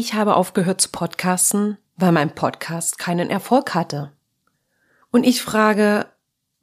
Ich 0.00 0.14
habe 0.14 0.36
aufgehört 0.36 0.80
zu 0.80 0.90
podcasten, 0.90 1.76
weil 1.96 2.12
mein 2.12 2.32
Podcast 2.32 3.00
keinen 3.00 3.30
Erfolg 3.30 3.74
hatte. 3.74 4.12
Und 5.10 5.24
ich 5.24 5.42
frage, 5.42 6.06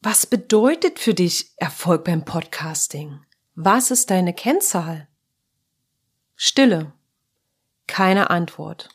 was 0.01 0.25
bedeutet 0.25 0.99
für 0.99 1.13
dich 1.13 1.51
Erfolg 1.57 2.05
beim 2.05 2.23
Podcasting? 2.23 3.19
Was 3.53 3.91
ist 3.91 4.09
deine 4.09 4.33
Kennzahl? 4.33 5.09
Stille. 6.37 6.93
Keine 7.87 8.29
Antwort. 8.29 8.94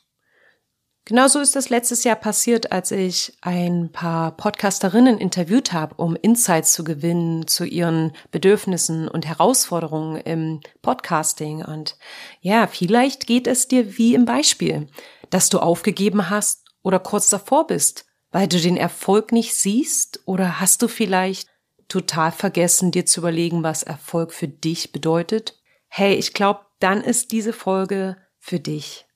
Genauso 1.10 1.40
ist 1.40 1.56
das 1.56 1.70
letztes 1.70 2.04
Jahr 2.04 2.14
passiert, 2.14 2.70
als 2.70 2.92
ich 2.92 3.32
ein 3.40 3.90
paar 3.90 4.30
Podcasterinnen 4.36 5.18
interviewt 5.18 5.72
habe, 5.72 5.96
um 5.96 6.14
Insights 6.14 6.72
zu 6.72 6.84
gewinnen 6.84 7.48
zu 7.48 7.64
ihren 7.64 8.12
Bedürfnissen 8.30 9.08
und 9.08 9.26
Herausforderungen 9.26 10.20
im 10.20 10.60
Podcasting. 10.82 11.64
Und 11.64 11.96
ja, 12.42 12.68
vielleicht 12.68 13.26
geht 13.26 13.48
es 13.48 13.66
dir 13.66 13.98
wie 13.98 14.14
im 14.14 14.24
Beispiel, 14.24 14.86
dass 15.30 15.48
du 15.48 15.58
aufgegeben 15.58 16.30
hast 16.30 16.68
oder 16.84 17.00
kurz 17.00 17.28
davor 17.28 17.66
bist, 17.66 18.06
weil 18.30 18.46
du 18.46 18.60
den 18.60 18.76
Erfolg 18.76 19.32
nicht 19.32 19.56
siehst 19.56 20.20
oder 20.26 20.60
hast 20.60 20.80
du 20.80 20.86
vielleicht 20.86 21.48
total 21.88 22.30
vergessen, 22.30 22.92
dir 22.92 23.04
zu 23.04 23.18
überlegen, 23.18 23.64
was 23.64 23.82
Erfolg 23.82 24.32
für 24.32 24.46
dich 24.46 24.92
bedeutet? 24.92 25.58
Hey, 25.88 26.14
ich 26.14 26.34
glaube, 26.34 26.60
dann 26.78 27.00
ist 27.00 27.32
diese 27.32 27.52
Folge 27.52 28.16
für 28.38 28.60
dich. 28.60 29.06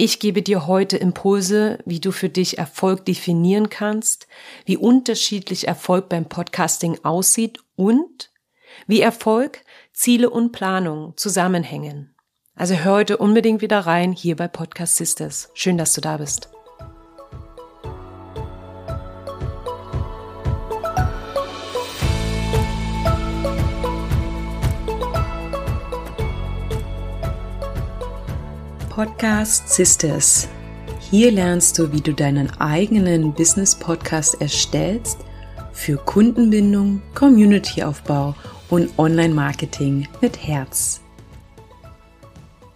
Ich 0.00 0.20
gebe 0.20 0.42
dir 0.42 0.68
heute 0.68 0.96
Impulse, 0.96 1.80
wie 1.84 1.98
du 1.98 2.12
für 2.12 2.28
dich 2.28 2.56
Erfolg 2.56 3.04
definieren 3.04 3.68
kannst, 3.68 4.28
wie 4.64 4.76
unterschiedlich 4.76 5.66
Erfolg 5.66 6.08
beim 6.08 6.26
Podcasting 6.26 7.00
aussieht 7.02 7.58
und 7.74 8.30
wie 8.86 9.00
Erfolg, 9.00 9.64
Ziele 9.92 10.30
und 10.30 10.52
Planung 10.52 11.14
zusammenhängen. 11.16 12.14
Also 12.54 12.76
hör 12.76 12.92
heute 12.92 13.16
unbedingt 13.16 13.60
wieder 13.60 13.80
rein 13.80 14.12
hier 14.12 14.36
bei 14.36 14.46
Podcast 14.46 14.94
Sisters. 14.94 15.50
Schön, 15.54 15.76
dass 15.76 15.94
du 15.94 16.00
da 16.00 16.18
bist. 16.18 16.48
Podcast 28.98 29.68
Sisters. 29.68 30.48
Hier 30.98 31.30
lernst 31.30 31.78
du, 31.78 31.92
wie 31.92 32.00
du 32.00 32.12
deinen 32.12 32.50
eigenen 32.60 33.32
Business 33.32 33.76
Podcast 33.76 34.40
erstellst 34.40 35.20
für 35.70 35.98
Kundenbindung, 35.98 37.00
Communityaufbau 37.14 38.34
und 38.70 38.98
Online-Marketing 38.98 40.08
mit 40.20 40.44
Herz. 40.44 41.00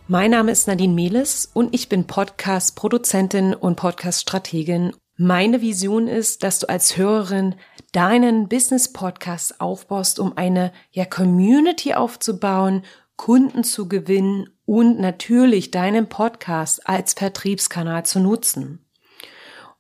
Mein 0.06 0.30
Name 0.30 0.52
ist 0.52 0.68
Nadine 0.68 0.94
Mehles 0.94 1.50
und 1.52 1.74
ich 1.74 1.88
bin 1.88 2.06
Podcast-Produzentin 2.06 3.52
und 3.54 3.74
Podcast-Strategin. 3.74 4.92
Meine 5.16 5.60
Vision 5.60 6.06
ist, 6.06 6.44
dass 6.44 6.60
du 6.60 6.68
als 6.68 6.96
Hörerin 6.96 7.56
deinen 7.90 8.48
Business-Podcast 8.48 9.60
aufbaust, 9.60 10.20
um 10.20 10.36
eine 10.36 10.72
ja, 10.92 11.04
Community 11.04 11.94
aufzubauen, 11.94 12.84
Kunden 13.22 13.62
zu 13.62 13.86
gewinnen 13.86 14.50
und 14.64 14.98
natürlich 14.98 15.70
deinen 15.70 16.08
Podcast 16.08 16.88
als 16.88 17.12
Vertriebskanal 17.12 18.04
zu 18.04 18.18
nutzen. 18.18 18.84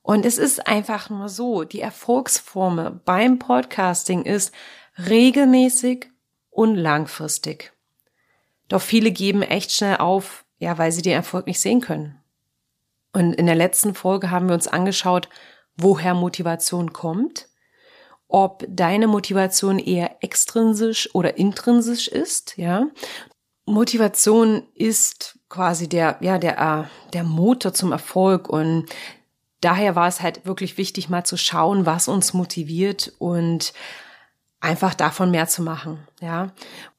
Und 0.00 0.24
es 0.24 0.38
ist 0.38 0.68
einfach 0.68 1.10
nur 1.10 1.28
so, 1.28 1.64
die 1.64 1.80
Erfolgsformel 1.80 3.00
beim 3.04 3.40
Podcasting 3.40 4.22
ist 4.22 4.54
regelmäßig 5.08 6.06
und 6.50 6.76
langfristig. 6.76 7.72
Doch 8.68 8.80
viele 8.80 9.10
geben 9.10 9.42
echt 9.42 9.72
schnell 9.72 9.96
auf, 9.96 10.44
ja, 10.60 10.78
weil 10.78 10.92
sie 10.92 11.02
den 11.02 11.14
Erfolg 11.14 11.48
nicht 11.48 11.58
sehen 11.58 11.80
können. 11.80 12.20
Und 13.12 13.32
in 13.32 13.46
der 13.46 13.56
letzten 13.56 13.96
Folge 13.96 14.30
haben 14.30 14.46
wir 14.46 14.54
uns 14.54 14.68
angeschaut, 14.68 15.28
woher 15.76 16.14
Motivation 16.14 16.92
kommt, 16.92 17.48
ob 18.28 18.64
deine 18.68 19.08
Motivation 19.08 19.80
eher 19.80 20.22
extrinsisch 20.22 21.12
oder 21.12 21.36
intrinsisch 21.38 22.06
ist, 22.06 22.56
ja. 22.56 22.86
Motivation 23.66 24.62
ist 24.74 25.38
quasi 25.48 25.88
der, 25.88 26.16
ja, 26.20 26.38
der, 26.38 26.58
äh, 26.58 27.10
der 27.12 27.24
Motor 27.24 27.72
zum 27.72 27.92
Erfolg 27.92 28.48
und 28.48 28.86
daher 29.60 29.94
war 29.94 30.08
es 30.08 30.20
halt 30.20 30.44
wirklich 30.44 30.78
wichtig, 30.78 31.08
mal 31.08 31.24
zu 31.24 31.36
schauen, 31.36 31.86
was 31.86 32.08
uns 32.08 32.34
motiviert 32.34 33.12
und 33.18 33.72
einfach 34.60 34.94
davon 34.94 35.30
mehr 35.30 35.48
zu 35.48 35.62
machen, 35.62 35.98
ja. 36.20 36.52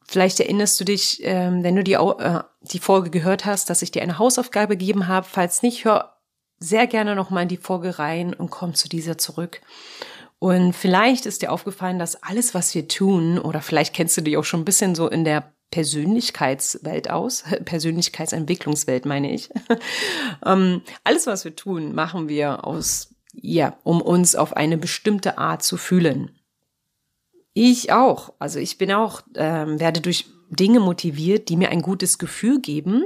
Vielleicht 0.06 0.40
erinnerst 0.42 0.80
du 0.80 0.84
dich, 0.84 1.22
ähm, 1.24 1.64
wenn 1.64 1.76
du 1.76 1.84
die, 1.84 1.94
äh, 1.94 2.42
die 2.62 2.80
Folge 2.80 3.10
gehört 3.10 3.46
hast, 3.46 3.70
dass 3.70 3.82
ich 3.82 3.92
dir 3.92 4.02
eine 4.02 4.20
Hausaufgabe 4.20 4.76
gegeben 4.76 5.08
habe. 5.08 5.26
Falls 5.30 5.64
nicht, 5.64 5.86
hör 5.86 6.18
sehr 6.60 6.88
gerne 6.88 7.16
nochmal 7.16 7.44
in 7.44 7.50
die 7.50 7.58
Folge 7.58 8.00
rein 8.00 8.34
und 8.34 8.52
komm 8.52 8.74
zu 8.76 8.90
dieser 8.90 9.18
zurück. 9.18 9.62
Und 10.40 10.74
vielleicht 10.74 11.26
ist 11.26 11.42
dir 11.42 11.54
aufgefallen, 11.54 12.00
dass 12.00 12.22
alles, 12.22 12.54
was 12.54 12.76
wir 12.76 12.90
tun, 12.90 13.40
oder 13.40 13.62
vielleicht 13.62 13.96
kennst 13.96 14.18
du 14.18 14.22
dich 14.22 14.36
auch 14.36 14.44
schon 14.44 14.62
ein 14.62 14.66
bisschen 14.66 14.94
so 14.94 15.08
in 15.08 15.24
der 15.24 15.54
Persönlichkeitswelt 15.74 17.10
aus, 17.10 17.44
Persönlichkeitsentwicklungswelt 17.66 19.06
meine 19.08 19.34
ich. 19.34 19.50
ähm, 20.46 20.84
alles, 21.04 21.26
was 21.26 21.46
wir 21.46 21.56
tun, 21.56 21.96
machen 21.96 22.30
wir 22.30 22.68
aus, 22.68 23.16
ja, 23.34 23.76
um 23.84 24.00
uns 24.00 24.36
auf 24.36 24.56
eine 24.56 24.78
bestimmte 24.78 25.40
Art 25.40 25.64
zu 25.64 25.78
fühlen. 25.78 26.30
Ich 27.56 27.92
auch. 27.92 28.34
Also 28.38 28.60
ich 28.60 28.78
bin 28.78 28.92
auch, 28.92 29.22
ähm, 29.36 29.80
werde 29.80 30.00
durch 30.00 30.28
Dinge 30.52 30.80
motiviert, 30.80 31.50
die 31.50 31.58
mir 31.58 31.70
ein 31.70 31.82
gutes 31.82 32.20
Gefühl 32.20 32.62
geben, 32.62 33.06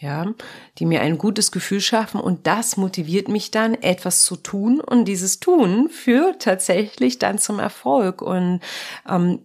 ja, 0.00 0.34
die 0.78 0.86
mir 0.86 1.02
ein 1.02 1.16
gutes 1.16 1.52
Gefühl 1.52 1.80
schaffen 1.80 2.20
und 2.20 2.48
das 2.48 2.76
motiviert 2.76 3.28
mich 3.28 3.52
dann, 3.52 3.74
etwas 3.74 4.24
zu 4.24 4.34
tun 4.34 4.80
und 4.80 5.04
dieses 5.04 5.38
Tun 5.38 5.90
führt 5.90 6.42
tatsächlich 6.42 7.20
dann 7.20 7.38
zum 7.38 7.60
Erfolg 7.60 8.20
und 8.20 8.60
ähm, 9.08 9.42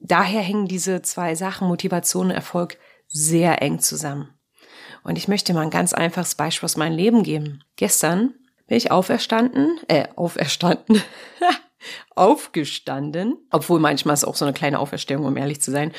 daher 0.00 0.40
hängen 0.40 0.66
diese 0.66 1.02
zwei 1.02 1.34
Sachen, 1.34 1.68
Motivation 1.68 2.26
und 2.26 2.32
Erfolg, 2.32 2.78
sehr 3.06 3.62
eng 3.62 3.78
zusammen. 3.78 4.30
Und 5.02 5.16
ich 5.16 5.28
möchte 5.28 5.54
mal 5.54 5.62
ein 5.62 5.70
ganz 5.70 5.92
einfaches 5.92 6.34
Beispiel 6.34 6.66
aus 6.66 6.76
meinem 6.76 6.96
Leben 6.96 7.22
geben. 7.22 7.64
Gestern 7.76 8.34
bin 8.66 8.76
ich 8.76 8.90
auferstanden, 8.90 9.78
äh, 9.88 10.08
auferstanden, 10.16 11.02
aufgestanden, 12.14 13.36
obwohl 13.50 13.80
manchmal 13.80 14.14
ist 14.14 14.24
auch 14.24 14.36
so 14.36 14.44
eine 14.44 14.54
kleine 14.54 14.78
Auferstehung, 14.78 15.24
um 15.24 15.36
ehrlich 15.36 15.60
zu 15.60 15.70
sein. 15.70 15.92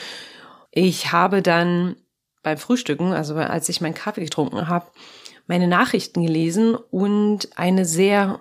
Ich 0.72 1.11
habe 1.11 1.41
dann 1.41 1.95
beim 2.44 2.57
Frühstücken, 2.57 3.13
also 3.13 3.35
als 3.35 3.69
ich 3.69 3.81
meinen 3.81 3.94
Kaffee 3.94 4.23
getrunken 4.23 4.67
habe, 4.67 4.88
meine 5.47 5.67
Nachrichten 5.67 6.25
gelesen 6.25 6.75
und 6.75 7.57
eine 7.57 7.85
sehr 7.85 8.40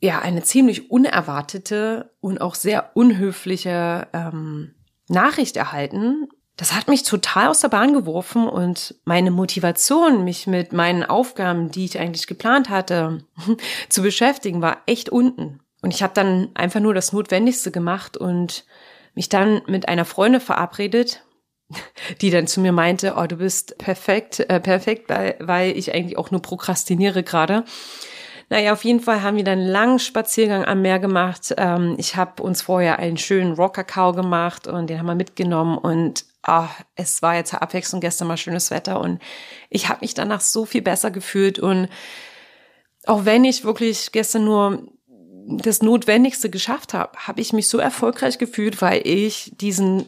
ja, 0.00 0.20
eine 0.20 0.42
ziemlich 0.42 0.90
unerwartete 0.90 2.12
und 2.20 2.40
auch 2.40 2.54
sehr 2.54 2.90
unhöfliche 2.94 4.06
ähm, 4.12 4.74
Nachricht 5.08 5.56
erhalten. 5.56 6.28
Das 6.56 6.74
hat 6.74 6.88
mich 6.88 7.02
total 7.02 7.48
aus 7.48 7.60
der 7.60 7.68
Bahn 7.68 7.92
geworfen 7.92 8.48
und 8.48 8.96
meine 9.04 9.30
Motivation, 9.30 10.24
mich 10.24 10.46
mit 10.46 10.72
meinen 10.72 11.04
Aufgaben, 11.04 11.70
die 11.70 11.84
ich 11.84 11.98
eigentlich 11.98 12.26
geplant 12.26 12.68
hatte, 12.68 13.24
zu 13.88 14.02
beschäftigen, 14.02 14.62
war 14.62 14.78
echt 14.86 15.08
unten. 15.08 15.60
Und 15.82 15.94
ich 15.94 16.02
habe 16.02 16.14
dann 16.14 16.50
einfach 16.54 16.80
nur 16.80 16.94
das 16.94 17.12
Notwendigste 17.12 17.70
gemacht 17.70 18.16
und 18.16 18.64
mich 19.14 19.28
dann 19.28 19.62
mit 19.66 19.88
einer 19.88 20.04
Freundin 20.04 20.40
verabredet, 20.40 21.24
die 22.20 22.30
dann 22.30 22.46
zu 22.46 22.60
mir 22.60 22.72
meinte, 22.72 23.14
oh, 23.16 23.26
du 23.26 23.36
bist 23.36 23.78
perfekt, 23.78 24.40
äh, 24.40 24.60
perfekt, 24.60 25.08
weil, 25.08 25.36
weil 25.40 25.76
ich 25.76 25.94
eigentlich 25.94 26.18
auch 26.18 26.30
nur 26.30 26.42
prokrastiniere 26.42 27.22
gerade. 27.22 27.64
Naja, 28.50 28.72
auf 28.72 28.84
jeden 28.84 29.00
Fall 29.00 29.22
haben 29.22 29.36
wir 29.36 29.44
dann 29.44 29.58
einen 29.58 29.68
langen 29.68 29.98
Spaziergang 29.98 30.64
am 30.64 30.80
Meer 30.80 30.98
gemacht. 30.98 31.54
Ähm, 31.58 31.96
ich 31.98 32.16
habe 32.16 32.42
uns 32.42 32.62
vorher 32.62 32.98
einen 32.98 33.18
schönen 33.18 33.52
Rockerkau 33.52 34.12
gemacht 34.12 34.66
und 34.66 34.88
den 34.88 34.98
haben 34.98 35.06
wir 35.06 35.14
mitgenommen 35.14 35.76
und 35.76 36.24
ah, 36.42 36.68
es 36.94 37.20
war 37.20 37.34
jetzt 37.36 37.52
Abwechslung 37.54 38.00
gestern 38.00 38.28
mal 38.28 38.38
schönes 38.38 38.70
Wetter 38.70 39.00
und 39.00 39.20
ich 39.68 39.88
habe 39.88 40.00
mich 40.00 40.14
danach 40.14 40.40
so 40.40 40.64
viel 40.64 40.82
besser 40.82 41.10
gefühlt 41.10 41.58
und 41.58 41.88
auch 43.06 43.24
wenn 43.24 43.44
ich 43.44 43.64
wirklich 43.64 44.12
gestern 44.12 44.44
nur 44.44 44.88
das 45.50 45.80
Notwendigste 45.80 46.50
geschafft 46.50 46.92
habe, 46.92 47.18
habe 47.26 47.40
ich 47.40 47.54
mich 47.54 47.68
so 47.68 47.78
erfolgreich 47.78 48.36
gefühlt, 48.36 48.82
weil 48.82 49.00
ich 49.04 49.50
diesen 49.56 50.06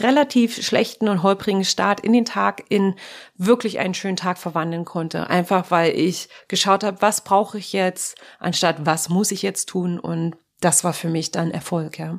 relativ 0.00 0.60
schlechten 0.64 1.08
und 1.08 1.22
holprigen 1.22 1.64
Start 1.64 2.00
in 2.00 2.12
den 2.12 2.24
Tag 2.24 2.64
in 2.68 2.96
wirklich 3.36 3.78
einen 3.78 3.94
schönen 3.94 4.16
Tag 4.16 4.36
verwandeln 4.38 4.84
konnte. 4.84 5.30
Einfach 5.30 5.70
weil 5.70 5.96
ich 5.96 6.28
geschaut 6.48 6.82
habe, 6.82 7.00
was 7.02 7.22
brauche 7.22 7.58
ich 7.58 7.72
jetzt, 7.72 8.16
anstatt 8.40 8.84
was 8.84 9.08
muss 9.08 9.30
ich 9.30 9.42
jetzt 9.42 9.68
tun. 9.68 10.00
Und 10.00 10.36
das 10.60 10.82
war 10.82 10.92
für 10.92 11.08
mich 11.08 11.30
dann 11.30 11.52
Erfolg, 11.52 11.98
ja. 11.98 12.18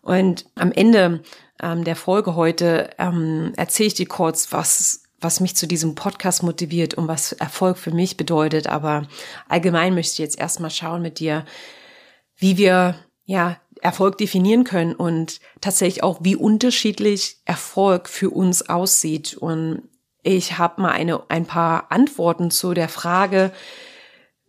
Und 0.00 0.46
am 0.56 0.72
Ende 0.72 1.22
ähm, 1.62 1.84
der 1.84 1.94
Folge 1.94 2.34
heute 2.34 2.90
ähm, 2.98 3.52
erzähle 3.56 3.86
ich 3.86 3.94
dir 3.94 4.08
kurz, 4.08 4.52
was 4.52 5.01
was 5.22 5.40
mich 5.40 5.56
zu 5.56 5.66
diesem 5.66 5.94
Podcast 5.94 6.42
motiviert 6.42 6.94
und 6.94 7.08
was 7.08 7.32
Erfolg 7.32 7.78
für 7.78 7.92
mich 7.92 8.16
bedeutet. 8.16 8.66
Aber 8.66 9.06
allgemein 9.48 9.94
möchte 9.94 10.12
ich 10.12 10.18
jetzt 10.18 10.38
erstmal 10.38 10.70
schauen 10.70 11.02
mit 11.02 11.18
dir, 11.18 11.44
wie 12.36 12.56
wir, 12.56 12.96
ja, 13.24 13.58
Erfolg 13.80 14.16
definieren 14.18 14.62
können 14.64 14.94
und 14.94 15.40
tatsächlich 15.60 16.04
auch, 16.04 16.20
wie 16.22 16.36
unterschiedlich 16.36 17.38
Erfolg 17.44 18.08
für 18.08 18.30
uns 18.30 18.68
aussieht. 18.68 19.34
Und 19.34 19.88
Ich 20.22 20.56
habe 20.58 20.80
mal 20.80 20.92
eine, 20.92 21.28
ein 21.30 21.46
paar 21.46 21.90
Antworten 21.90 22.52
zu 22.52 22.74
der 22.74 22.88
Frage, 22.88 23.50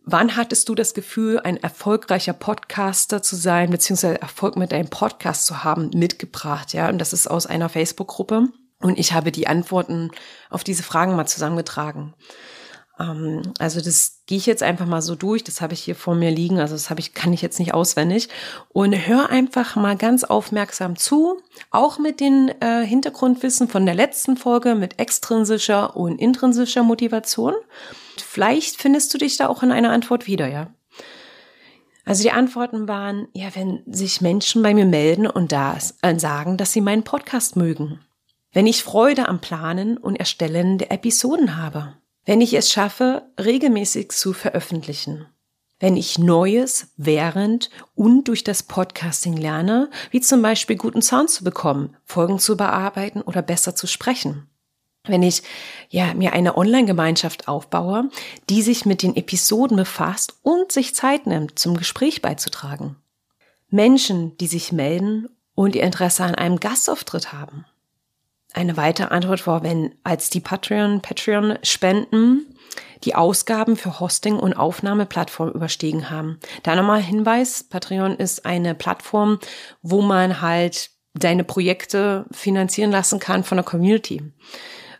wann 0.04 0.36
hattest 0.36 0.68
du 0.68 0.76
das 0.76 0.94
Gefühl, 0.94 1.40
ein 1.40 1.56
erfolgreicher 1.56 2.32
Podcaster 2.32 3.22
zu 3.22 3.34
sein, 3.34 3.70
beziehungsweise 3.70 4.20
Erfolg 4.20 4.56
mit 4.56 4.70
deinem 4.70 4.88
Podcast 4.88 5.46
zu 5.46 5.64
haben, 5.64 5.90
mitgebracht, 5.94 6.72
ja. 6.72 6.88
Und 6.88 6.98
das 6.98 7.12
ist 7.12 7.26
aus 7.26 7.46
einer 7.46 7.68
Facebook-Gruppe. 7.68 8.48
Und 8.84 8.98
ich 8.98 9.14
habe 9.14 9.32
die 9.32 9.46
Antworten 9.46 10.10
auf 10.50 10.62
diese 10.62 10.82
Fragen 10.82 11.16
mal 11.16 11.24
zusammengetragen. 11.24 12.12
Ähm, 13.00 13.40
also 13.58 13.80
das 13.80 14.20
gehe 14.26 14.36
ich 14.36 14.44
jetzt 14.44 14.62
einfach 14.62 14.84
mal 14.84 15.00
so 15.00 15.14
durch. 15.14 15.42
Das 15.42 15.62
habe 15.62 15.72
ich 15.72 15.80
hier 15.80 15.96
vor 15.96 16.14
mir 16.14 16.30
liegen. 16.30 16.60
Also 16.60 16.74
das 16.74 16.90
habe 16.90 17.00
ich, 17.00 17.14
kann 17.14 17.32
ich 17.32 17.40
jetzt 17.40 17.58
nicht 17.58 17.72
auswendig. 17.72 18.28
Und 18.68 18.92
hör 18.92 19.30
einfach 19.30 19.74
mal 19.76 19.96
ganz 19.96 20.22
aufmerksam 20.22 20.96
zu. 20.96 21.38
Auch 21.70 21.98
mit 21.98 22.20
den 22.20 22.50
äh, 22.60 22.84
Hintergrundwissen 22.84 23.68
von 23.68 23.86
der 23.86 23.94
letzten 23.94 24.36
Folge 24.36 24.74
mit 24.74 24.98
extrinsischer 24.98 25.96
und 25.96 26.20
intrinsischer 26.20 26.82
Motivation. 26.82 27.54
Vielleicht 28.18 28.76
findest 28.76 29.14
du 29.14 29.16
dich 29.16 29.38
da 29.38 29.48
auch 29.48 29.62
in 29.62 29.72
einer 29.72 29.92
Antwort 29.92 30.26
wieder, 30.26 30.46
ja. 30.46 30.66
Also 32.04 32.22
die 32.22 32.32
Antworten 32.32 32.86
waren, 32.86 33.28
ja, 33.32 33.48
wenn 33.54 33.82
sich 33.86 34.20
Menschen 34.20 34.62
bei 34.62 34.74
mir 34.74 34.84
melden 34.84 35.26
und 35.26 35.52
da 35.52 35.78
äh, 36.02 36.18
sagen, 36.18 36.58
dass 36.58 36.74
sie 36.74 36.82
meinen 36.82 37.02
Podcast 37.02 37.56
mögen. 37.56 38.03
Wenn 38.54 38.66
ich 38.66 38.82
Freude 38.82 39.28
am 39.28 39.42
Planen 39.42 39.98
und 39.98 40.16
Erstellen 40.16 40.78
der 40.78 40.90
Episoden 40.90 41.58
habe 41.58 41.94
wenn 42.24 42.40
ich 42.40 42.54
es 42.54 42.70
schaffe, 42.70 43.22
regelmäßig 43.38 44.10
zu 44.10 44.32
veröffentlichen. 44.32 45.26
Wenn 45.78 45.96
ich 45.96 46.18
Neues 46.18 46.88
während 46.96 47.68
und 47.94 48.28
durch 48.28 48.44
das 48.44 48.62
Podcasting 48.62 49.36
lerne, 49.36 49.90
wie 50.10 50.20
zum 50.20 50.40
Beispiel 50.40 50.76
guten 50.76 51.02
Sound 51.02 51.28
zu 51.28 51.44
bekommen, 51.44 51.96
Folgen 52.04 52.38
zu 52.38 52.56
bearbeiten 52.56 53.20
oder 53.20 53.42
besser 53.42 53.74
zu 53.74 53.86
sprechen. 53.86 54.48
Wenn 55.06 55.22
ich 55.22 55.42
ja 55.90 56.14
mir 56.14 56.32
eine 56.32 56.56
Online-Gemeinschaft 56.56 57.46
aufbaue, 57.48 58.08
die 58.48 58.62
sich 58.62 58.86
mit 58.86 59.02
den 59.02 59.16
Episoden 59.16 59.76
befasst 59.76 60.38
und 60.42 60.72
sich 60.72 60.94
Zeit 60.94 61.26
nimmt, 61.26 61.58
zum 61.58 61.76
Gespräch 61.76 62.22
beizutragen. 62.22 62.96
Menschen, 63.68 64.38
die 64.38 64.46
sich 64.46 64.72
melden 64.72 65.28
und 65.54 65.74
ihr 65.74 65.82
Interesse 65.82 66.24
an 66.24 66.34
einem 66.34 66.58
Gastauftritt 66.58 67.34
haben. 67.34 67.66
Eine 68.54 68.76
weitere 68.76 69.08
Antwort 69.08 69.46
war, 69.46 69.62
wenn 69.64 69.94
als 70.04 70.30
die 70.30 70.40
Patreon, 70.40 71.02
Patreon 71.02 71.58
Spenden 71.62 72.46
die 73.02 73.14
Ausgaben 73.14 73.76
für 73.76 74.00
Hosting 74.00 74.36
und 74.36 74.54
Aufnahmeplattform 74.54 75.50
überstiegen 75.50 76.08
haben. 76.08 76.38
Da 76.62 76.74
nochmal 76.74 77.02
Hinweis, 77.02 77.64
Patreon 77.64 78.16
ist 78.16 78.46
eine 78.46 78.74
Plattform, 78.74 79.38
wo 79.82 80.00
man 80.00 80.40
halt 80.40 80.90
deine 81.14 81.44
Projekte 81.44 82.26
finanzieren 82.32 82.90
lassen 82.90 83.18
kann 83.18 83.44
von 83.44 83.56
der 83.56 83.64
Community. 83.64 84.22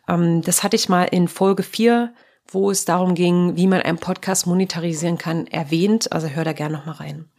Ähm, 0.08 0.42
das 0.42 0.62
hatte 0.62 0.76
ich 0.76 0.88
mal 0.88 1.04
in 1.04 1.28
Folge 1.28 1.62
4, 1.62 2.12
wo 2.48 2.70
es 2.70 2.84
darum 2.84 3.14
ging, 3.14 3.56
wie 3.56 3.66
man 3.66 3.82
einen 3.82 3.98
Podcast 3.98 4.46
monetarisieren 4.46 5.16
kann, 5.16 5.46
erwähnt. 5.46 6.12
Also 6.12 6.28
hör 6.28 6.44
da 6.44 6.52
gerne 6.52 6.76
nochmal 6.76 6.96
rein. 6.96 7.30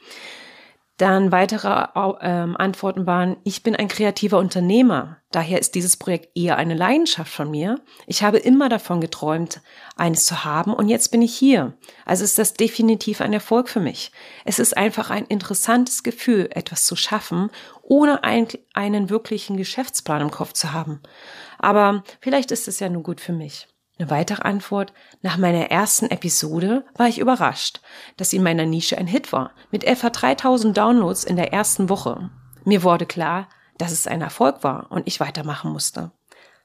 Dann 0.97 1.33
weitere 1.33 1.87
ähm, 2.21 2.55
Antworten 2.55 3.05
waren, 3.05 3.35
ich 3.43 3.63
bin 3.63 3.75
ein 3.75 3.89
kreativer 3.89 4.37
Unternehmer. 4.37 5.17
Daher 5.29 5.59
ist 5.59 5.75
dieses 5.75 5.97
Projekt 5.97 6.29
eher 6.37 6.55
eine 6.55 6.73
Leidenschaft 6.73 7.33
von 7.33 7.51
mir. 7.51 7.81
Ich 8.07 8.23
habe 8.23 8.37
immer 8.37 8.69
davon 8.69 9.01
geträumt, 9.01 9.61
eines 9.97 10.25
zu 10.25 10.45
haben 10.45 10.73
und 10.73 10.87
jetzt 10.87 11.11
bin 11.11 11.21
ich 11.21 11.35
hier. 11.35 11.73
Also 12.05 12.23
ist 12.23 12.37
das 12.37 12.53
definitiv 12.53 13.19
ein 13.19 13.33
Erfolg 13.33 13.67
für 13.67 13.81
mich. 13.81 14.13
Es 14.45 14.57
ist 14.57 14.77
einfach 14.77 15.09
ein 15.09 15.25
interessantes 15.25 16.03
Gefühl, 16.03 16.47
etwas 16.51 16.85
zu 16.85 16.95
schaffen, 16.95 17.49
ohne 17.81 18.23
ein, 18.23 18.47
einen 18.73 19.09
wirklichen 19.09 19.57
Geschäftsplan 19.57 20.21
im 20.21 20.31
Kopf 20.31 20.53
zu 20.53 20.71
haben. 20.71 21.01
Aber 21.59 22.05
vielleicht 22.21 22.51
ist 22.51 22.69
es 22.69 22.79
ja 22.79 22.87
nur 22.87 23.03
gut 23.03 23.19
für 23.19 23.33
mich. 23.33 23.67
Eine 23.97 24.09
weitere 24.09 24.41
Antwort. 24.41 24.91
Nach 25.21 25.37
meiner 25.37 25.71
ersten 25.71 26.07
Episode 26.07 26.85
war 26.95 27.07
ich 27.07 27.19
überrascht, 27.19 27.79
dass 28.17 28.33
in 28.33 28.43
meiner 28.43 28.65
Nische 28.65 28.97
ein 28.97 29.07
Hit 29.07 29.31
war, 29.31 29.51
mit 29.71 29.85
etwa 29.85 30.09
3000 30.09 30.77
Downloads 30.77 31.23
in 31.23 31.37
der 31.37 31.53
ersten 31.53 31.87
Woche. 31.87 32.29
Mir 32.65 32.83
wurde 32.83 33.05
klar, 33.05 33.47
dass 33.77 33.91
es 33.91 34.07
ein 34.07 34.21
Erfolg 34.21 34.63
war 34.63 34.87
und 34.89 35.07
ich 35.07 35.19
weitermachen 35.19 35.71
musste. 35.71 36.11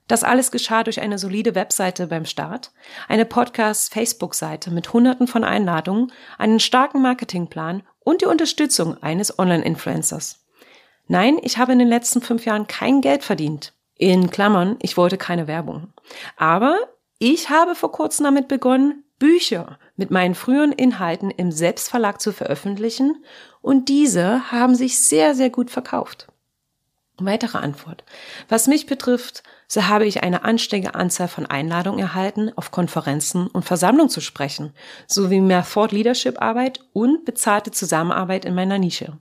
Das 0.09 0.25
alles 0.25 0.50
geschah 0.50 0.82
durch 0.82 1.00
eine 1.00 1.19
solide 1.19 1.55
Webseite 1.55 2.09
beim 2.09 2.25
Start, 2.25 2.73
eine 3.06 3.25
Podcast-Facebook-Seite 3.25 4.73
mit 4.73 4.93
hunderten 4.93 5.29
von 5.29 5.44
Einladungen, 5.44 6.12
einen 6.37 6.59
starken 6.59 7.00
Marketingplan 7.00 7.85
und 8.00 8.23
die 8.23 8.26
Unterstützung 8.26 9.00
eines 9.05 9.38
Online-Influencers. 9.38 10.44
Nein, 11.06 11.38
ich 11.43 11.59
habe 11.59 11.73
in 11.73 11.79
den 11.79 11.87
letzten 11.87 12.23
fünf 12.23 12.44
Jahren 12.44 12.67
kein 12.67 13.03
Geld 13.03 13.23
verdient. 13.23 13.73
In 13.94 14.31
Klammern, 14.31 14.76
ich 14.81 14.97
wollte 14.97 15.17
keine 15.17 15.47
Werbung. 15.47 15.93
Aber 16.37 16.76
ich 17.20 17.50
habe 17.50 17.75
vor 17.75 17.93
kurzem 17.93 18.25
damit 18.25 18.49
begonnen, 18.49 19.05
Bücher 19.19 19.78
mit 19.96 20.11
meinen 20.11 20.34
früheren 20.34 20.72
Inhalten 20.72 21.31
im 21.31 21.52
Selbstverlag 21.52 22.19
zu 22.19 22.32
veröffentlichen 22.32 23.22
und 23.61 23.90
diese 23.90 24.50
haben 24.50 24.75
sich 24.75 25.06
sehr, 25.06 25.34
sehr 25.34 25.50
gut 25.50 25.70
verkauft. 25.70 26.28
Weitere 27.19 27.58
Antwort. 27.58 28.05
Was 28.49 28.67
mich 28.67 28.87
betrifft, 28.87 29.43
so 29.69 29.87
habe 29.87 30.06
ich 30.06 30.22
eine 30.22 30.44
anständige 30.44 30.94
Anzahl 30.94 31.28
von 31.28 31.44
Einladungen 31.44 32.00
erhalten, 32.00 32.50
auf 32.56 32.70
Konferenzen 32.70 33.46
und 33.49 33.66
Versammlungen 33.66 34.08
zu 34.08 34.23
sprechen, 34.23 34.73
sowie 35.06 35.43
mehr 35.43 35.62
Thought 35.62 35.93
Leadership 35.93 36.40
Arbeit 36.40 36.81
und 36.94 37.26
bezahlte 37.26 37.70
Zusammenarbeit 37.70 38.46
in 38.46 38.55
meiner 38.55 38.78
Nische. 38.78 39.19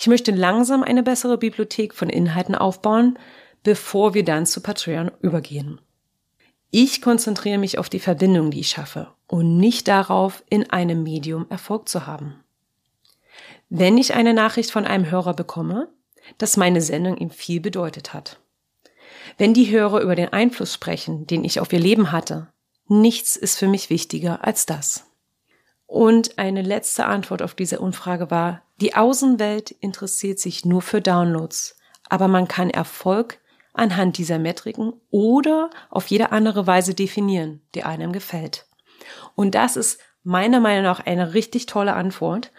Ich 0.00 0.08
möchte 0.08 0.32
langsam 0.32 0.82
eine 0.82 1.04
bessere 1.04 1.38
Bibliothek 1.38 1.94
von 1.94 2.10
Inhalten 2.10 2.56
aufbauen, 2.56 3.16
bevor 3.62 4.14
wir 4.14 4.24
dann 4.24 4.46
zu 4.46 4.60
Patreon 4.60 5.12
übergehen. 5.20 5.80
Ich 6.76 7.00
konzentriere 7.00 7.58
mich 7.58 7.78
auf 7.78 7.88
die 7.88 8.00
Verbindung, 8.00 8.50
die 8.50 8.58
ich 8.58 8.70
schaffe 8.70 9.06
und 9.28 9.58
nicht 9.58 9.86
darauf, 9.86 10.42
in 10.50 10.70
einem 10.70 11.04
Medium 11.04 11.46
Erfolg 11.48 11.88
zu 11.88 12.08
haben. 12.08 12.34
Wenn 13.68 13.96
ich 13.96 14.14
eine 14.14 14.34
Nachricht 14.34 14.72
von 14.72 14.84
einem 14.84 15.08
Hörer 15.08 15.34
bekomme, 15.34 15.88
dass 16.36 16.56
meine 16.56 16.80
Sendung 16.80 17.16
ihm 17.16 17.30
viel 17.30 17.60
bedeutet 17.60 18.12
hat. 18.12 18.40
Wenn 19.38 19.54
die 19.54 19.70
Hörer 19.70 20.00
über 20.00 20.16
den 20.16 20.32
Einfluss 20.32 20.74
sprechen, 20.74 21.28
den 21.28 21.44
ich 21.44 21.60
auf 21.60 21.72
ihr 21.72 21.78
Leben 21.78 22.10
hatte, 22.10 22.48
nichts 22.88 23.36
ist 23.36 23.56
für 23.56 23.68
mich 23.68 23.88
wichtiger 23.88 24.42
als 24.42 24.66
das. 24.66 25.06
Und 25.86 26.40
eine 26.40 26.62
letzte 26.62 27.06
Antwort 27.06 27.40
auf 27.40 27.54
diese 27.54 27.78
Umfrage 27.78 28.32
war, 28.32 28.62
die 28.80 28.96
Außenwelt 28.96 29.70
interessiert 29.70 30.40
sich 30.40 30.64
nur 30.64 30.82
für 30.82 31.00
Downloads, 31.00 31.76
aber 32.08 32.26
man 32.26 32.48
kann 32.48 32.68
Erfolg 32.68 33.38
anhand 33.74 34.16
dieser 34.16 34.38
Metriken 34.38 34.94
oder 35.10 35.68
auf 35.90 36.06
jede 36.06 36.32
andere 36.32 36.66
Weise 36.66 36.94
definieren, 36.94 37.60
die 37.74 37.82
einem 37.82 38.12
gefällt. 38.12 38.66
Und 39.34 39.54
das 39.54 39.76
ist 39.76 40.00
meiner 40.22 40.60
Meinung 40.60 40.84
nach 40.84 41.04
eine 41.04 41.34
richtig 41.34 41.66
tolle 41.66 41.92
Antwort. 41.92 42.50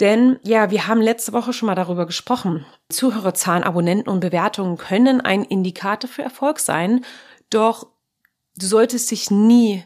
Denn 0.00 0.38
ja, 0.42 0.70
wir 0.70 0.86
haben 0.86 1.00
letzte 1.00 1.32
Woche 1.32 1.52
schon 1.52 1.66
mal 1.66 1.76
darüber 1.76 2.04
gesprochen. 2.04 2.66
Zuhörerzahlen, 2.88 3.62
Abonnenten 3.62 4.10
und 4.10 4.20
Bewertungen 4.20 4.76
können 4.76 5.20
ein 5.20 5.44
Indikator 5.44 6.10
für 6.10 6.22
Erfolg 6.22 6.58
sein, 6.58 7.04
doch 7.48 7.86
du 8.56 8.66
solltest 8.66 9.10
dich 9.10 9.30
nie 9.30 9.84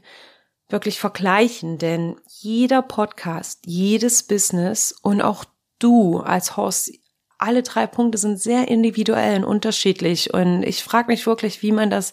wirklich 0.70 0.99
vergleichen, 0.99 1.78
denn 1.78 2.16
jeder 2.26 2.82
Podcast, 2.82 3.61
jedes 3.66 4.22
Business 4.22 4.92
und 5.02 5.22
auch 5.22 5.44
du 5.78 6.20
als 6.20 6.56
Host 6.56 6.90
alle 7.38 7.62
drei 7.62 7.87
Punkte 7.87 8.18
sind 8.18 8.40
sehr 8.40 8.68
individuell 8.68 9.38
und 9.38 9.45
unterschiedlich. 9.45 10.35
Und 10.35 10.62
ich 10.62 10.83
frage 10.83 11.09
mich 11.09 11.26
wirklich, 11.26 11.62
wie 11.62 11.73
man 11.73 11.90
das 11.90 12.12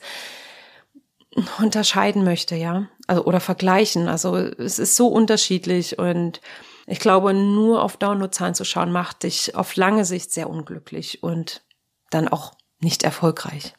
unterscheiden 1.60 2.24
möchte, 2.24 2.56
ja. 2.56 2.88
Also 3.08 3.26
oder 3.26 3.40
vergleichen. 3.40 4.08
Also 4.08 4.38
es 4.38 4.80
ist 4.80 4.96
so 4.96 5.08
unterschiedlich 5.08 6.00
und 6.00 6.42
ich 6.88 7.00
glaube, 7.00 7.34
nur 7.34 7.84
auf 7.84 7.98
Downloadzahlen 7.98 8.56
zu 8.56 8.64
schauen, 8.64 8.92
macht 8.92 9.24
dich 9.24 9.56
auf 9.56 9.76
lange 9.76 10.06
Sicht 10.06 10.32
sehr 10.32 10.50
unglücklich 10.50 11.24
und 11.24 11.64
dann 12.12 12.28
auch 12.28 12.54
nicht 12.80 13.04
erfolgreich. 13.04 13.74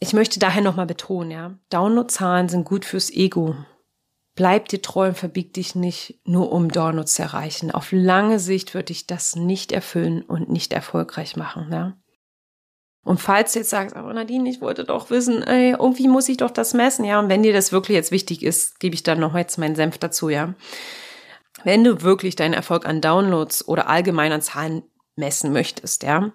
Ich 0.00 0.12
möchte 0.12 0.38
daher 0.38 0.62
nochmal 0.62 0.86
betonen, 0.86 1.30
ja, 1.30 1.54
Downloadzahlen 1.70 2.48
sind 2.48 2.64
gut 2.64 2.84
fürs 2.84 3.10
Ego. 3.10 3.54
Bleib 4.34 4.68
dir 4.68 4.82
treu 4.82 5.08
und 5.08 5.18
verbieg 5.18 5.52
dich 5.52 5.74
nicht 5.74 6.20
nur, 6.24 6.50
um 6.50 6.68
Dorno 6.68 7.04
zu 7.04 7.22
erreichen. 7.22 7.70
Auf 7.70 7.92
lange 7.92 8.40
Sicht 8.40 8.74
wird 8.74 8.88
dich 8.88 9.06
das 9.06 9.36
nicht 9.36 9.70
erfüllen 9.70 10.22
und 10.22 10.50
nicht 10.50 10.72
erfolgreich 10.72 11.36
machen. 11.36 11.68
Ja? 11.70 11.96
Und 13.04 13.20
falls 13.20 13.52
du 13.52 13.60
jetzt 13.60 13.70
sagst, 13.70 13.94
aber 13.94 14.12
Nadine, 14.12 14.48
ich 14.48 14.60
wollte 14.60 14.84
doch 14.84 15.10
wissen, 15.10 15.42
ey, 15.42 15.72
irgendwie 15.72 16.08
muss 16.08 16.28
ich 16.28 16.38
doch 16.38 16.50
das 16.50 16.72
messen, 16.72 17.04
ja. 17.04 17.20
Und 17.20 17.28
wenn 17.28 17.42
dir 17.42 17.52
das 17.52 17.70
wirklich 17.70 17.94
jetzt 17.94 18.10
wichtig 18.10 18.42
ist, 18.42 18.80
gebe 18.80 18.94
ich 18.94 19.02
dann 19.02 19.20
noch 19.20 19.36
jetzt 19.36 19.58
meinen 19.58 19.76
Senf 19.76 19.98
dazu, 19.98 20.30
ja. 20.30 20.54
Wenn 21.62 21.84
du 21.84 22.02
wirklich 22.02 22.34
deinen 22.34 22.54
Erfolg 22.54 22.86
an 22.86 23.00
Downloads 23.00 23.68
oder 23.68 23.88
allgemein 23.88 24.32
an 24.32 24.42
Zahlen 24.42 24.82
messen 25.16 25.52
möchtest, 25.52 26.02
ja, 26.02 26.32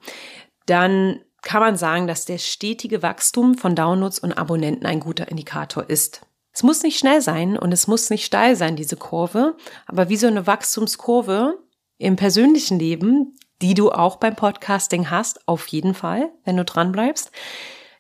dann 0.68 1.20
kann 1.42 1.62
man 1.62 1.76
sagen, 1.76 2.08
dass 2.08 2.26
der 2.26 2.38
stetige 2.38 3.02
Wachstum 3.02 3.56
von 3.56 3.76
Downloads 3.76 4.20
und 4.20 4.34
Abonnenten 4.34 4.86
ein 4.86 5.00
guter 5.00 5.28
Indikator 5.28 5.90
ist. 5.90 6.22
Es 6.60 6.64
muss 6.64 6.84
nicht 6.84 7.00
schnell 7.00 7.22
sein 7.22 7.58
und 7.58 7.72
es 7.72 7.88
muss 7.88 8.10
nicht 8.10 8.26
steil 8.26 8.58
sein, 8.58 8.76
diese 8.76 8.98
Kurve, 8.98 9.56
aber 9.86 10.10
wie 10.10 10.18
so 10.18 10.28
eine 10.28 10.46
Wachstumskurve 10.46 11.58
im 11.98 12.18
persönlichen 12.18 12.78
Leben, 12.78 13.38
die 13.62 13.76
du 13.76 13.94
auch 13.94 14.18
beim 14.18 14.36
Podcasting 14.36 15.10
hast, 15.10 15.48
auf 15.48 15.68
jeden 15.68 15.94
Fall, 15.94 16.34
wenn 16.44 16.58
du 16.58 16.66
dran 16.66 16.92
bleibst, 16.92 17.32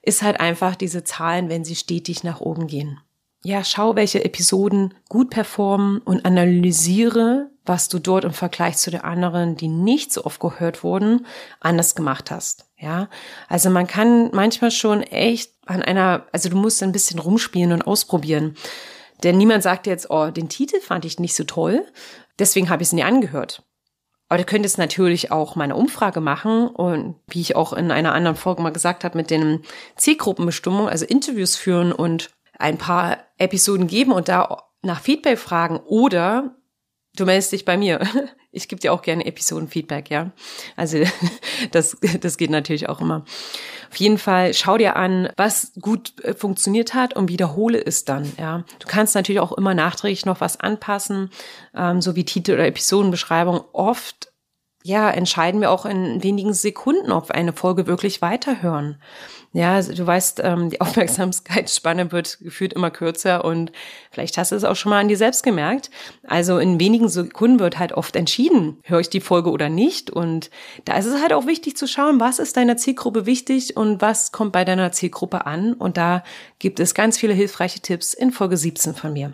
ist 0.01 0.23
halt 0.23 0.41
einfach 0.41 0.75
diese 0.75 1.05
Zahlen, 1.05 1.47
wenn 1.47 1.63
sie 1.63 1.77
stetig 1.77 2.25
nach 2.25 2.41
oben 2.41 2.67
gehen. 2.67 2.99
Ja, 3.45 3.63
schau, 3.63 3.95
welche 3.95 4.25
Episoden 4.25 4.93
gut 5.07 5.29
performen 5.29 5.99
und 5.99 6.25
analysiere, 6.25 7.51
was 7.69 7.88
du 7.88 7.99
dort 7.99 8.25
im 8.25 8.33
Vergleich 8.33 8.77
zu 8.77 8.89
den 8.89 9.01
anderen, 9.01 9.55
die 9.55 9.67
nicht 9.67 10.11
so 10.11 10.25
oft 10.25 10.41
gehört 10.41 10.83
wurden, 10.83 11.27
anders 11.59 11.93
gemacht 11.93 12.31
hast. 12.31 12.65
Ja, 12.77 13.09
also 13.47 13.69
man 13.69 13.85
kann 13.85 14.31
manchmal 14.33 14.71
schon 14.71 15.03
echt 15.03 15.53
an 15.67 15.83
einer, 15.83 16.25
also 16.31 16.49
du 16.49 16.57
musst 16.57 16.81
ein 16.81 16.91
bisschen 16.91 17.19
rumspielen 17.19 17.71
und 17.71 17.83
ausprobieren. 17.83 18.57
Denn 19.23 19.38
niemand 19.38 19.61
sagt 19.61 19.85
jetzt, 19.85 20.09
oh, 20.09 20.31
den 20.31 20.49
Titel 20.49 20.81
fand 20.81 21.05
ich 21.05 21.19
nicht 21.19 21.35
so 21.35 21.43
toll, 21.43 21.85
deswegen 22.39 22.71
habe 22.71 22.81
ich 22.81 22.89
es 22.89 22.93
nie 22.93 23.03
angehört. 23.03 23.63
Aber 24.29 24.39
du 24.39 24.45
könntest 24.45 24.79
natürlich 24.79 25.31
auch 25.31 25.55
mal 25.55 25.65
eine 25.65 25.75
Umfrage 25.75 26.21
machen 26.21 26.69
und 26.69 27.17
wie 27.27 27.41
ich 27.41 27.55
auch 27.55 27.73
in 27.73 27.91
einer 27.91 28.13
anderen 28.13 28.38
Folge 28.38 28.63
mal 28.63 28.71
gesagt 28.71 29.03
habe, 29.03 29.17
mit 29.17 29.29
den 29.29 29.61
Zielgruppenbestimmung, 29.95 30.89
also 30.89 31.05
Interviews 31.05 31.55
führen 31.55 31.91
und 31.91 32.31
ein 32.57 32.79
paar 32.79 33.17
Episoden 33.38 33.85
geben 33.85 34.11
und 34.11 34.27
da 34.27 34.63
nach 34.81 35.01
Feedback 35.01 35.38
fragen 35.38 35.77
oder 35.77 36.55
du 37.15 37.25
meldest 37.25 37.51
dich 37.51 37.65
bei 37.65 37.77
mir. 37.77 37.99
Ich 38.51 38.67
gebe 38.67 38.81
dir 38.81 38.93
auch 38.93 39.03
gerne 39.03 39.27
Episodenfeedback, 39.27 40.09
ja. 40.09 40.31
Also 40.75 41.03
das, 41.71 41.97
das 42.19 42.35
geht 42.35 42.49
natürlich 42.49 42.89
auch 42.89 42.99
immer. 42.99 43.23
Auf 43.91 43.95
jeden 43.97 44.17
Fall 44.17 44.55
schau 44.55 44.79
dir 44.79 44.95
an, 44.95 45.29
was 45.37 45.71
gut 45.79 46.13
äh, 46.23 46.33
funktioniert 46.33 46.95
hat 46.95 47.15
und 47.15 47.29
wiederhole 47.29 47.79
es 47.79 48.05
dann, 48.05 48.31
ja. 48.39 48.63
Du 48.79 48.87
kannst 48.87 49.13
natürlich 49.13 49.39
auch 49.39 49.51
immer 49.51 49.75
nachträglich 49.75 50.25
noch 50.25 50.41
was 50.41 50.59
anpassen, 50.59 51.29
ähm, 51.75 52.01
so 52.01 52.15
wie 52.15 52.25
Titel 52.25 52.53
oder 52.53 52.65
Episodenbeschreibung. 52.65 53.61
Oft 53.71 54.28
ja, 54.83 55.09
entscheiden 55.09 55.59
wir 55.59 55.71
auch 55.71 55.86
in 55.86 56.24
wenigen 56.24 56.53
Sekunden, 56.53 57.12
ob 57.12 57.29
wir 57.29 57.36
eine 57.36 57.51
Folge 57.51 57.86
wirklich 57.86 58.21
weiterhören. 58.21 58.98
Ja, 59.51 59.75
also 59.75 59.93
du 59.93 60.05
weißt, 60.05 60.41
ähm, 60.43 60.69
die 60.69 60.79
Aufmerksamkeitsspanne 60.81 62.12
wird 62.12 62.38
gefühlt 62.39 62.74
immer 62.74 62.89
kürzer 62.89 63.43
und 63.43 63.71
vielleicht 64.12 64.38
hast 64.38 64.51
du 64.51 64.55
es 64.55 64.63
auch 64.63 64.75
schon 64.75 64.91
mal 64.91 65.00
an 65.00 65.09
dir 65.09 65.17
selbst 65.17 65.43
gemerkt. 65.43 65.89
Also 66.25 66.59
in 66.59 66.79
wenigen 66.79 67.09
Sekunden 67.09 67.59
wird 67.59 67.77
halt 67.77 67.91
oft 67.91 68.15
entschieden, 68.15 68.77
höre 68.83 69.01
ich 69.01 69.09
die 69.09 69.21
Folge 69.21 69.50
oder 69.50 69.67
nicht. 69.69 70.12
Und 70.12 70.50
da 70.86 70.98
ist 70.98 71.07
es 71.07 71.21
halt 71.21 71.33
auch 71.33 71.45
wichtig 71.45 71.75
zu 71.75 71.88
schauen, 71.88 72.19
was 72.19 72.39
ist 72.39 72.55
deiner 72.55 72.77
Zielgruppe 72.77 73.25
wichtig 73.25 73.75
und 73.75 74.01
was 74.01 74.31
kommt 74.31 74.53
bei 74.53 74.63
deiner 74.63 74.91
Zielgruppe 74.91 75.45
an. 75.45 75.74
Und 75.74 75.98
da 75.98 76.24
gibt 76.59 76.79
es 76.79 76.93
ganz 76.93 77.17
viele 77.17 77.33
hilfreiche 77.33 77.81
Tipps 77.81 78.13
in 78.13 78.31
Folge 78.31 78.55
17 78.55 78.93
von 78.93 79.12
mir. 79.12 79.33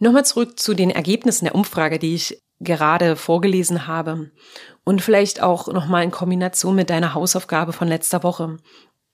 Nochmal 0.00 0.24
zurück 0.24 0.58
zu 0.58 0.74
den 0.74 0.90
Ergebnissen 0.90 1.44
der 1.44 1.54
Umfrage, 1.54 1.98
die 1.98 2.14
ich 2.14 2.42
gerade 2.60 3.16
vorgelesen 3.16 3.86
habe. 3.86 4.30
Und 4.84 5.02
vielleicht 5.02 5.42
auch 5.42 5.68
nochmal 5.68 6.04
in 6.04 6.10
Kombination 6.10 6.74
mit 6.74 6.90
deiner 6.90 7.14
Hausaufgabe 7.14 7.72
von 7.72 7.88
letzter 7.88 8.22
Woche. 8.22 8.58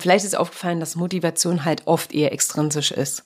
Vielleicht 0.01 0.25
ist 0.25 0.37
aufgefallen, 0.37 0.81
dass 0.81 0.97
Motivation 0.97 1.65
halt 1.65 1.87
oft 1.87 2.13
eher 2.13 2.33
extrinsisch 2.33 2.93
ist. 2.93 3.25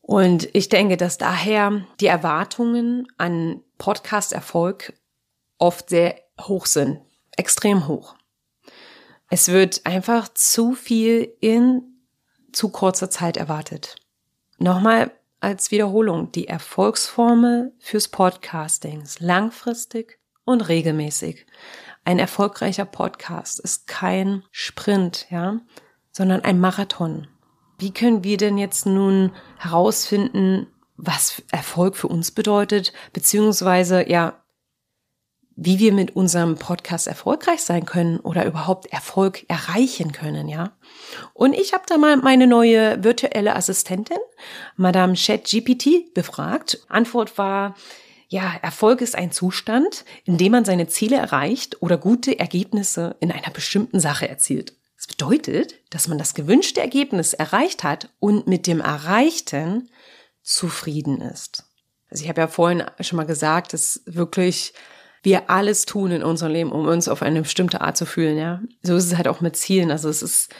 Und 0.00 0.48
ich 0.54 0.68
denke, 0.68 0.96
dass 0.96 1.18
daher 1.18 1.84
die 2.00 2.06
Erwartungen 2.06 3.06
an 3.18 3.62
Podcast-Erfolg 3.76 4.94
oft 5.58 5.90
sehr 5.90 6.16
hoch 6.40 6.66
sind. 6.66 7.00
Extrem 7.36 7.86
hoch. 7.86 8.14
Es 9.28 9.48
wird 9.48 9.84
einfach 9.84 10.28
zu 10.32 10.72
viel 10.72 11.34
in 11.40 11.82
zu 12.52 12.70
kurzer 12.70 13.10
Zeit 13.10 13.36
erwartet. 13.36 13.96
Nochmal 14.58 15.12
als 15.40 15.70
Wiederholung, 15.70 16.32
die 16.32 16.48
Erfolgsformel 16.48 17.72
fürs 17.78 18.08
Podcasting 18.08 19.02
ist 19.02 19.20
langfristig 19.20 20.18
und 20.44 20.68
regelmäßig. 20.68 21.46
Ein 22.04 22.18
erfolgreicher 22.18 22.84
Podcast 22.84 23.60
ist 23.60 23.86
kein 23.86 24.44
Sprint, 24.50 25.26
ja, 25.30 25.60
sondern 26.10 26.40
ein 26.40 26.58
Marathon. 26.58 27.28
Wie 27.78 27.92
können 27.92 28.24
wir 28.24 28.36
denn 28.36 28.58
jetzt 28.58 28.86
nun 28.86 29.32
herausfinden, 29.58 30.66
was 30.96 31.42
Erfolg 31.52 31.96
für 31.96 32.08
uns 32.08 32.32
bedeutet, 32.32 32.92
beziehungsweise 33.12 34.08
ja, 34.10 34.42
wie 35.60 35.80
wir 35.80 35.92
mit 35.92 36.14
unserem 36.14 36.54
Podcast 36.54 37.08
erfolgreich 37.08 37.62
sein 37.62 37.84
können 37.84 38.20
oder 38.20 38.46
überhaupt 38.46 38.86
Erfolg 38.92 39.44
erreichen 39.48 40.12
können, 40.12 40.48
ja. 40.48 40.70
Und 41.34 41.52
ich 41.52 41.72
habe 41.72 41.82
da 41.88 41.98
mal 41.98 42.16
meine 42.16 42.46
neue 42.46 43.02
virtuelle 43.02 43.56
Assistentin, 43.56 44.18
Madame 44.76 45.14
ChatGPT, 45.14 46.14
befragt. 46.14 46.78
Antwort 46.88 47.38
war, 47.38 47.74
ja, 48.28 48.54
Erfolg 48.62 49.00
ist 49.00 49.16
ein 49.16 49.32
Zustand, 49.32 50.04
in 50.24 50.38
dem 50.38 50.52
man 50.52 50.64
seine 50.64 50.86
Ziele 50.86 51.16
erreicht 51.16 51.82
oder 51.82 51.98
gute 51.98 52.38
Ergebnisse 52.38 53.16
in 53.18 53.32
einer 53.32 53.50
bestimmten 53.50 53.98
Sache 53.98 54.28
erzielt. 54.28 54.74
Das 54.96 55.08
bedeutet, 55.08 55.74
dass 55.90 56.06
man 56.06 56.18
das 56.18 56.34
gewünschte 56.34 56.80
Ergebnis 56.80 57.34
erreicht 57.34 57.82
hat 57.82 58.10
und 58.20 58.46
mit 58.46 58.68
dem 58.68 58.80
Erreichten 58.80 59.90
zufrieden 60.40 61.20
ist. 61.20 61.64
Also 62.10 62.22
ich 62.22 62.28
habe 62.28 62.42
ja 62.42 62.46
vorhin 62.46 62.84
schon 63.00 63.16
mal 63.16 63.26
gesagt, 63.26 63.72
dass 63.72 64.02
wirklich 64.06 64.72
wir 65.22 65.50
alles 65.50 65.84
tun 65.84 66.10
in 66.10 66.22
unserem 66.22 66.52
Leben, 66.52 66.72
um 66.72 66.86
uns 66.86 67.08
auf 67.08 67.22
eine 67.22 67.42
bestimmte 67.42 67.80
Art 67.80 67.96
zu 67.96 68.06
fühlen, 68.06 68.38
ja. 68.38 68.60
So 68.82 68.96
ist 68.96 69.06
es 69.06 69.16
halt 69.16 69.28
auch 69.28 69.40
mit 69.40 69.56
Zielen. 69.56 69.90
Also 69.90 70.08
es 70.08 70.22
ist, 70.22 70.54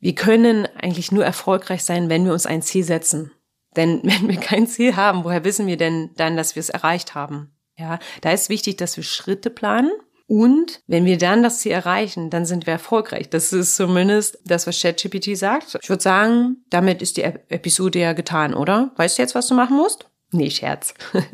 wir 0.00 0.14
können 0.14 0.66
eigentlich 0.80 1.12
nur 1.12 1.24
erfolgreich 1.24 1.84
sein, 1.84 2.08
wenn 2.08 2.24
wir 2.24 2.32
uns 2.32 2.46
ein 2.46 2.62
Ziel 2.62 2.84
setzen. 2.84 3.32
Denn 3.76 4.00
wenn 4.02 4.28
wir 4.28 4.36
kein 4.36 4.66
Ziel 4.66 4.96
haben, 4.96 5.24
woher 5.24 5.44
wissen 5.44 5.66
wir 5.66 5.76
denn 5.76 6.10
dann, 6.16 6.36
dass 6.36 6.54
wir 6.56 6.60
es 6.60 6.70
erreicht 6.70 7.14
haben? 7.14 7.52
Ja, 7.76 7.98
da 8.20 8.32
ist 8.32 8.50
wichtig, 8.50 8.76
dass 8.76 8.96
wir 8.96 9.04
Schritte 9.04 9.48
planen. 9.48 9.90
Und 10.26 10.82
wenn 10.86 11.06
wir 11.06 11.18
dann 11.18 11.42
das 11.42 11.58
Ziel 11.58 11.72
erreichen, 11.72 12.30
dann 12.30 12.46
sind 12.46 12.66
wir 12.66 12.74
erfolgreich. 12.74 13.30
Das 13.30 13.52
ist 13.52 13.74
zumindest 13.74 14.38
das, 14.44 14.64
was 14.66 14.80
ChatGPT 14.80 15.36
sagt. 15.36 15.76
Ich 15.82 15.88
würde 15.88 16.02
sagen, 16.02 16.58
damit 16.70 17.02
ist 17.02 17.16
die 17.16 17.22
Episode 17.22 17.98
ja 17.98 18.12
getan, 18.12 18.54
oder? 18.54 18.92
Weißt 18.94 19.18
du 19.18 19.22
jetzt, 19.22 19.34
was 19.34 19.48
du 19.48 19.54
machen 19.54 19.76
musst? 19.76 20.08
Nee, 20.30 20.50
Scherz. 20.50 20.94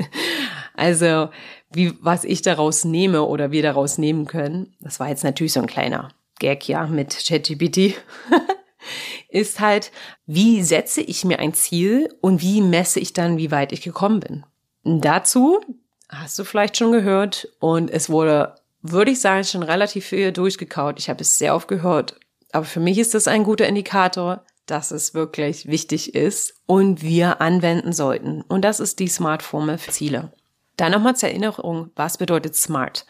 also, 0.75 1.29
wie, 1.73 1.95
was 2.01 2.25
ich 2.25 2.43
daraus 2.43 2.85
nehme 2.85 3.23
oder 3.23 3.51
wir 3.51 3.63
daraus 3.63 3.99
nehmen 3.99 4.27
können, 4.27 4.75
das 4.81 5.01
war 5.01 5.09
jetzt 5.09 5.25
natürlich 5.25 5.53
so 5.53 5.61
ein 5.61 5.67
kleiner 5.67 6.09
Gag, 6.39 6.69
ja, 6.69 6.87
mit 6.87 7.17
ChatGPT. 7.27 7.95
ist 9.29 9.61
halt, 9.61 9.91
wie 10.27 10.63
setze 10.63 11.01
ich 11.01 11.25
mir 11.25 11.39
ein 11.39 11.55
Ziel 11.55 12.09
und 12.21 12.41
wie 12.43 12.63
messe 12.63 13.01
ich 13.01 13.13
dann, 13.13 13.37
wie 13.37 13.51
weit 13.51 13.73
ich 13.73 13.83
gekommen 13.83 14.21
bin. 14.21 14.45
Dazu 14.85 15.61
hast 16.09 16.39
du 16.39 16.45
vielleicht 16.45 16.77
schon 16.77 16.93
gehört 16.93 17.49
und 17.59 17.91
es 17.91 18.09
wurde, 18.09 18.55
würde 18.83 19.11
ich 19.11 19.21
sagen, 19.21 19.45
schon 19.45 19.63
relativ 19.63 20.07
viel 20.07 20.33
durchgekaut. 20.33 20.99
Ich 20.99 21.09
habe 21.09 21.23
es 21.23 21.39
sehr 21.39 21.55
oft 21.55 21.69
gehört. 21.69 22.19
Aber 22.53 22.65
für 22.65 22.81
mich 22.81 22.99
ist 22.99 23.15
das 23.15 23.29
ein 23.29 23.45
guter 23.45 23.67
Indikator, 23.67 24.45
dass 24.67 24.91
es 24.91 25.15
wirklich 25.15 25.67
wichtig 25.67 26.15
ist 26.15 26.55
und 26.67 27.03
wir 27.03 27.41
anwenden 27.41 27.93
sollten. 27.93 28.43
Und 28.43 28.63
das 28.63 28.81
ist 28.81 28.99
die 28.99 29.09
Smart-Formel 29.09 29.79
für 29.79 29.91
Ziele. 29.91 30.33
Dann 30.77 30.93
nochmal 30.93 31.17
zur 31.17 31.31
Erinnerung, 31.31 31.91
was 31.97 32.19
bedeutet 32.19 32.55
Smart? 32.55 33.07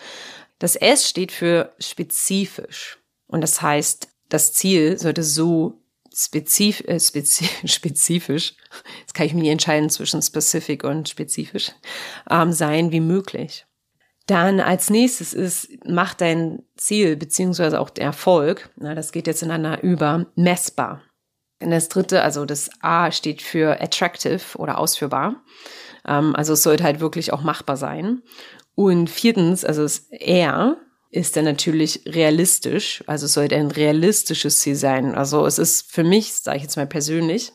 Das 0.59 0.77
S 0.77 1.09
steht 1.09 1.33
für 1.33 1.75
spezifisch. 1.79 2.99
Und 3.27 3.41
das 3.41 3.61
heißt, 3.61 4.09
das 4.29 4.53
Ziel 4.53 4.99
sollte 4.99 5.23
so 5.23 5.83
spezif 6.15 6.81
äh, 6.87 6.99
spezif 6.99 7.51
spezifisch, 7.65 8.55
jetzt 9.01 9.15
kann 9.15 9.27
ich 9.27 9.35
mich 9.35 9.43
nicht 9.43 9.53
entscheiden 9.53 9.91
zwischen 9.91 10.23
specific 10.23 10.85
und 10.85 11.09
spezifisch, 11.09 11.73
ähm, 12.31 12.53
sein 12.53 12.91
wie 12.93 13.01
möglich. 13.01 13.67
Dann 14.27 14.59
als 14.59 14.91
nächstes 14.91 15.35
ist, 15.35 15.69
mach 15.85 16.15
dein 16.15 16.63
Ziel 16.77 17.17
beziehungsweise 17.17 17.79
auch 17.79 17.91
der 17.91 18.07
Erfolg, 18.07 18.71
na, 18.77 18.95
das 18.95 19.13
geht 19.13 19.27
jetzt 19.29 19.43
ineinander 19.43 19.83
über, 19.83 20.27
messbar. 20.35 21.03
Und 21.63 21.71
das 21.71 21.89
dritte, 21.89 22.23
also 22.23 22.45
das 22.45 22.71
A 22.81 23.13
steht 23.13 23.41
für 23.41 23.81
attractive 23.81 24.59
oder 24.59 24.79
ausführbar. 24.79 25.43
Ähm, 26.07 26.35
also 26.37 26.53
es 26.53 26.63
sollte 26.63 26.85
halt 26.85 27.01
wirklich 27.01 27.33
auch 27.33 27.43
machbar 27.43 27.77
sein. 27.77 28.23
Und 28.75 29.09
viertens, 29.09 29.65
also 29.65 29.83
das 29.83 30.07
R 30.11 30.77
ist 31.11 31.37
dann 31.37 31.45
natürlich 31.45 32.03
realistisch. 32.07 33.03
Also 33.07 33.27
es 33.27 33.33
sollte 33.33 33.57
ein 33.57 33.71
realistisches 33.71 34.61
Ziel 34.61 34.77
sein. 34.77 35.15
Also 35.15 35.47
es 35.47 35.59
ist 35.59 35.91
für 35.91 36.05
mich, 36.05 36.35
sage 36.35 36.59
ich 36.59 36.63
jetzt 36.65 36.77
mal 36.77 36.87
persönlich, 36.87 37.53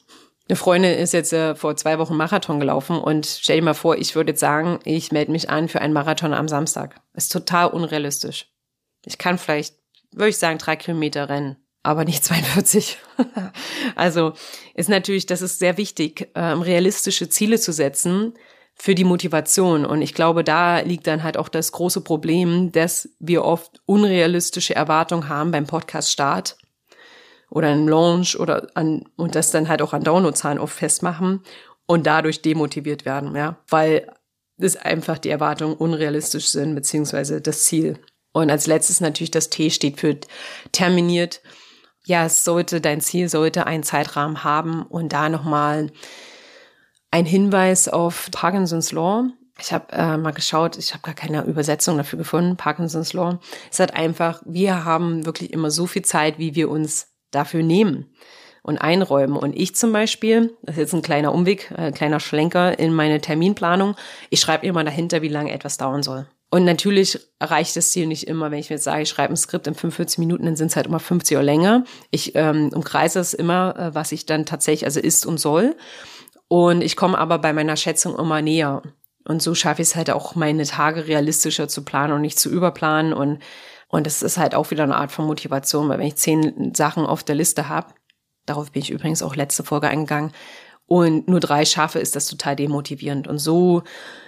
eine 0.50 0.58
Freundin 0.58 0.98
ist 0.98 1.13
jetzt 1.13 1.31
äh, 1.31 1.55
vor 1.55 1.77
zwei 1.77 1.98
Wochen 1.98 2.17
Marathon 2.17 2.60
gelaufen 2.60 2.98
und 2.98 3.25
stell 3.25 3.58
dir 3.58 3.63
mal 3.63 3.74
vor, 3.74 3.98
ich 3.98 4.15
würde 4.15 4.31
jetzt 4.31 4.41
sagen, 4.41 4.79
ich 4.84 5.12
melde 5.12 5.31
mich 5.31 5.50
an 5.50 5.70
für 5.70 5.79
einen 5.79 5.93
Marathon 5.93 6.34
am 6.34 6.50
Samstag. 6.50 7.00
Ist 7.13 7.31
total 7.31 7.70
unrealistisch. 7.70 8.48
Ich 9.05 9.17
kann 9.17 9.38
vielleicht, 9.38 9.75
würde 10.12 10.29
ich 10.29 10.38
sagen, 10.38 10.58
drei 10.58 10.75
Kilometer 10.75 11.29
rennen, 11.29 11.55
aber 11.83 12.05
nicht 12.05 12.23
42. 12.23 12.97
also 13.95 14.33
ist 14.73 14.89
natürlich, 14.89 15.25
das 15.25 15.41
ist 15.41 15.59
sehr 15.59 15.77
wichtig, 15.77 16.29
ähm, 16.35 16.61
realistische 16.61 17.29
Ziele 17.29 17.59
zu 17.59 17.71
setzen, 17.71 18.33
für 18.81 18.95
die 18.95 19.03
Motivation. 19.03 19.85
Und 19.85 20.01
ich 20.01 20.15
glaube, 20.15 20.43
da 20.43 20.79
liegt 20.79 21.05
dann 21.05 21.21
halt 21.21 21.38
auch 21.38 21.50
das 21.50 21.71
große 21.71 22.01
Problem, 22.01 22.71
dass 22.71 23.09
wir 23.19 23.45
oft 23.45 23.79
unrealistische 23.85 24.75
Erwartungen 24.75 25.29
haben 25.29 25.51
beim 25.51 25.67
Podcast-Start 25.67 26.57
oder 27.51 27.71
im 27.71 27.88
Launch 27.88 28.39
oder 28.39 28.67
an, 28.73 29.03
und 29.17 29.35
das 29.35 29.51
dann 29.51 29.67
halt 29.67 29.83
auch 29.83 29.93
an 29.93 30.03
Downloadzahlen 30.03 30.57
oft 30.57 30.73
festmachen 30.73 31.43
und 31.85 32.07
dadurch 32.07 32.41
demotiviert 32.41 33.05
werden, 33.05 33.35
ja, 33.35 33.57
weil 33.67 34.11
es 34.57 34.77
einfach 34.77 35.19
die 35.19 35.29
Erwartungen 35.29 35.75
unrealistisch 35.75 36.47
sind, 36.47 36.73
beziehungsweise 36.73 37.39
das 37.39 37.65
Ziel. 37.65 38.00
Und 38.31 38.50
als 38.50 38.65
letztes 38.65 39.00
natürlich 39.00 39.31
das 39.31 39.50
T 39.50 39.69
steht 39.69 40.00
für 40.00 40.17
terminiert. 40.71 41.41
Ja, 42.05 42.25
es 42.25 42.43
sollte, 42.43 42.81
dein 42.81 43.01
Ziel 43.01 43.29
sollte 43.29 43.67
einen 43.67 43.84
Zeitrahmen 43.84 44.43
haben 44.43 44.84
und 44.84 45.13
da 45.13 45.29
nochmal 45.29 45.91
ein 47.12 47.25
Hinweis 47.25 47.88
auf 47.88 48.29
Parkinson's 48.31 48.91
Law. 48.91 49.25
Ich 49.60 49.72
habe 49.72 49.91
äh, 49.91 50.17
mal 50.17 50.31
geschaut, 50.31 50.77
ich 50.77 50.93
habe 50.93 51.03
gar 51.03 51.13
keine 51.13 51.43
Übersetzung 51.43 51.98
dafür 51.98 52.17
gefunden, 52.17 52.58
Parkinson's 52.58 53.13
Law. 53.13 53.39
Es 53.72 53.79
hat 53.79 53.96
einfach, 53.96 54.41
wir 54.46 54.86
haben 54.86 55.25
wirklich 55.25 55.53
immer 55.53 55.70
so 55.70 55.86
viel 55.86 56.01
Zeit, 56.01 56.39
wie 56.39 56.55
wir 56.55 56.70
uns 56.70 57.10
dafür 57.29 57.62
nehmen 57.62 58.12
und 58.63 58.79
einräumen. 58.79 59.38
Und 59.38 59.55
ich 59.55 59.75
zum 59.75 59.91
Beispiel, 59.91 60.58
das 60.63 60.75
ist 60.75 60.81
jetzt 60.81 60.93
ein 60.93 61.01
kleiner 61.01 61.34
Umweg, 61.34 61.72
ein 61.75 61.89
äh, 61.89 61.91
kleiner 61.91 62.20
Schlenker 62.20 62.79
in 62.79 62.93
meine 62.93 63.22
Terminplanung, 63.22 63.96
ich 64.29 64.39
schreibe 64.39 64.65
immer 64.65 64.84
dahinter, 64.84 65.22
wie 65.22 65.27
lange 65.27 65.51
etwas 65.51 65.77
dauern 65.77 66.01
soll. 66.01 66.27
Und 66.53 66.65
natürlich 66.65 67.17
erreicht 67.39 67.77
das 67.77 67.91
Ziel 67.91 68.08
nicht 68.08 68.27
immer, 68.27 68.51
wenn 68.51 68.60
ich 68.60 68.70
mir 68.70 68.75
jetzt 68.75 68.84
sage, 68.84 69.03
ich 69.03 69.10
schreibe 69.10 69.34
ein 69.34 69.38
Skript 69.38 69.67
in 69.67 69.74
45 69.74 70.20
Minuten, 70.20 70.46
dann 70.46 70.58
sind 70.58 70.67
es 70.67 70.75
halt 70.75 70.86
immer 70.86 71.00
50 71.00 71.38
oder 71.38 71.46
länger. 71.46 71.86
Ich 72.12 72.36
ähm, 72.36 72.72
umkreise 72.74 73.22
es 73.22 73.34
immer, 73.34 73.74
äh, 73.79 73.96
was 73.96 74.12
ich 74.12 74.25
dann 74.25 74.46
tatsächlich, 74.46 74.84
also 74.84 75.00
ist 75.00 75.25
und 75.25 75.39
soll. 75.39 75.77
Und 76.50 76.81
ich 76.81 76.98
komme 76.98 77.17
aber 77.17 77.39
bei 77.39 77.53
meiner 77.53 77.77
Schätzung 77.77 78.20
immer 78.20 78.41
näher. 78.41 78.81
Und 79.24 79.41
so 79.41 79.55
schaffe 79.55 79.81
ich 79.81 79.88
es 79.88 79.96
halt 79.96 80.12
auch, 80.12 80.36
meine 80.36 80.65
Tage 80.65 81.08
realistischer 81.08 81.70
zu 81.70 81.86
planen 81.86 82.12
und 82.12 82.22
nicht 82.22 82.38
zu 82.38 82.50
überplanen. 82.50 83.13
Und, 83.13 83.39
und 83.88 84.05
das 84.05 84.22
ist 84.22 84.38
halt 84.38 84.53
auch 84.53 84.72
wieder 84.72 84.84
eine 84.84 84.98
Art 84.98 85.13
von 85.13 85.25
Motivation, 85.27 85.88
weil 85.88 86.00
wenn 86.00 86.08
ich 86.08 86.17
zehn 86.17 86.74
Sachen 86.75 87.05
auf 87.05 87.24
der 87.24 87.36
Liste 87.36 87.70
habe, 87.70 87.93
darauf 88.46 88.74
bin 88.74 88.81
ich 88.81 88.91
übrigens 88.91 89.24
auch 89.24 89.38
letzte 89.38 89.63
Folge 89.63 89.88
eingegangen, 89.88 90.34
und 90.91 91.29
nur 91.29 91.39
drei 91.39 91.63
schaffe, 91.63 92.00
ist 92.00 92.17
das 92.17 92.27
total 92.27 92.57
demotivierend. 92.57 93.25
Und 93.25 93.38
so 93.38 93.83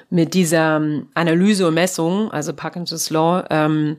mit 0.09 0.33
dieser 0.33 0.77
ähm, 0.77 1.09
Analyse 1.13 1.67
und 1.67 1.73
Messung, 1.73 2.31
also 2.31 2.53
Parkinson's 2.53 3.09
Law, 3.09 3.43
ähm, 3.49 3.97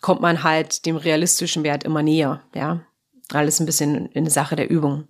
kommt 0.00 0.22
man 0.22 0.42
halt 0.42 0.86
dem 0.86 0.96
realistischen 0.96 1.62
Wert 1.62 1.84
immer 1.84 2.02
näher. 2.02 2.40
Ja, 2.54 2.80
alles 3.34 3.60
ein 3.60 3.66
bisschen 3.66 4.06
in 4.12 4.30
Sache 4.30 4.56
der 4.56 4.70
Übung. 4.70 5.08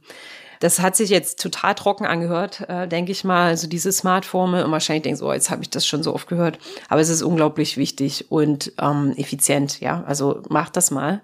Das 0.58 0.80
hat 0.80 0.96
sich 0.96 1.10
jetzt 1.10 1.40
total 1.40 1.76
trocken 1.76 2.06
angehört, 2.06 2.68
äh, 2.68 2.88
denke 2.88 3.12
ich 3.12 3.22
mal. 3.22 3.46
Also 3.46 3.68
diese 3.68 3.92
Smart-Formel 3.92 4.64
und 4.64 4.72
wahrscheinlich 4.72 5.04
denkst 5.04 5.20
du, 5.20 5.28
oh, 5.28 5.32
jetzt 5.32 5.48
habe 5.48 5.62
ich 5.62 5.70
das 5.70 5.86
schon 5.86 6.02
so 6.02 6.12
oft 6.12 6.26
gehört. 6.26 6.58
Aber 6.88 7.00
es 7.00 7.08
ist 7.08 7.22
unglaublich 7.22 7.76
wichtig 7.76 8.32
und 8.32 8.72
ähm, 8.80 9.14
effizient. 9.16 9.78
Ja, 9.78 10.02
also 10.08 10.42
mach 10.48 10.70
das 10.70 10.90
mal. 10.90 11.22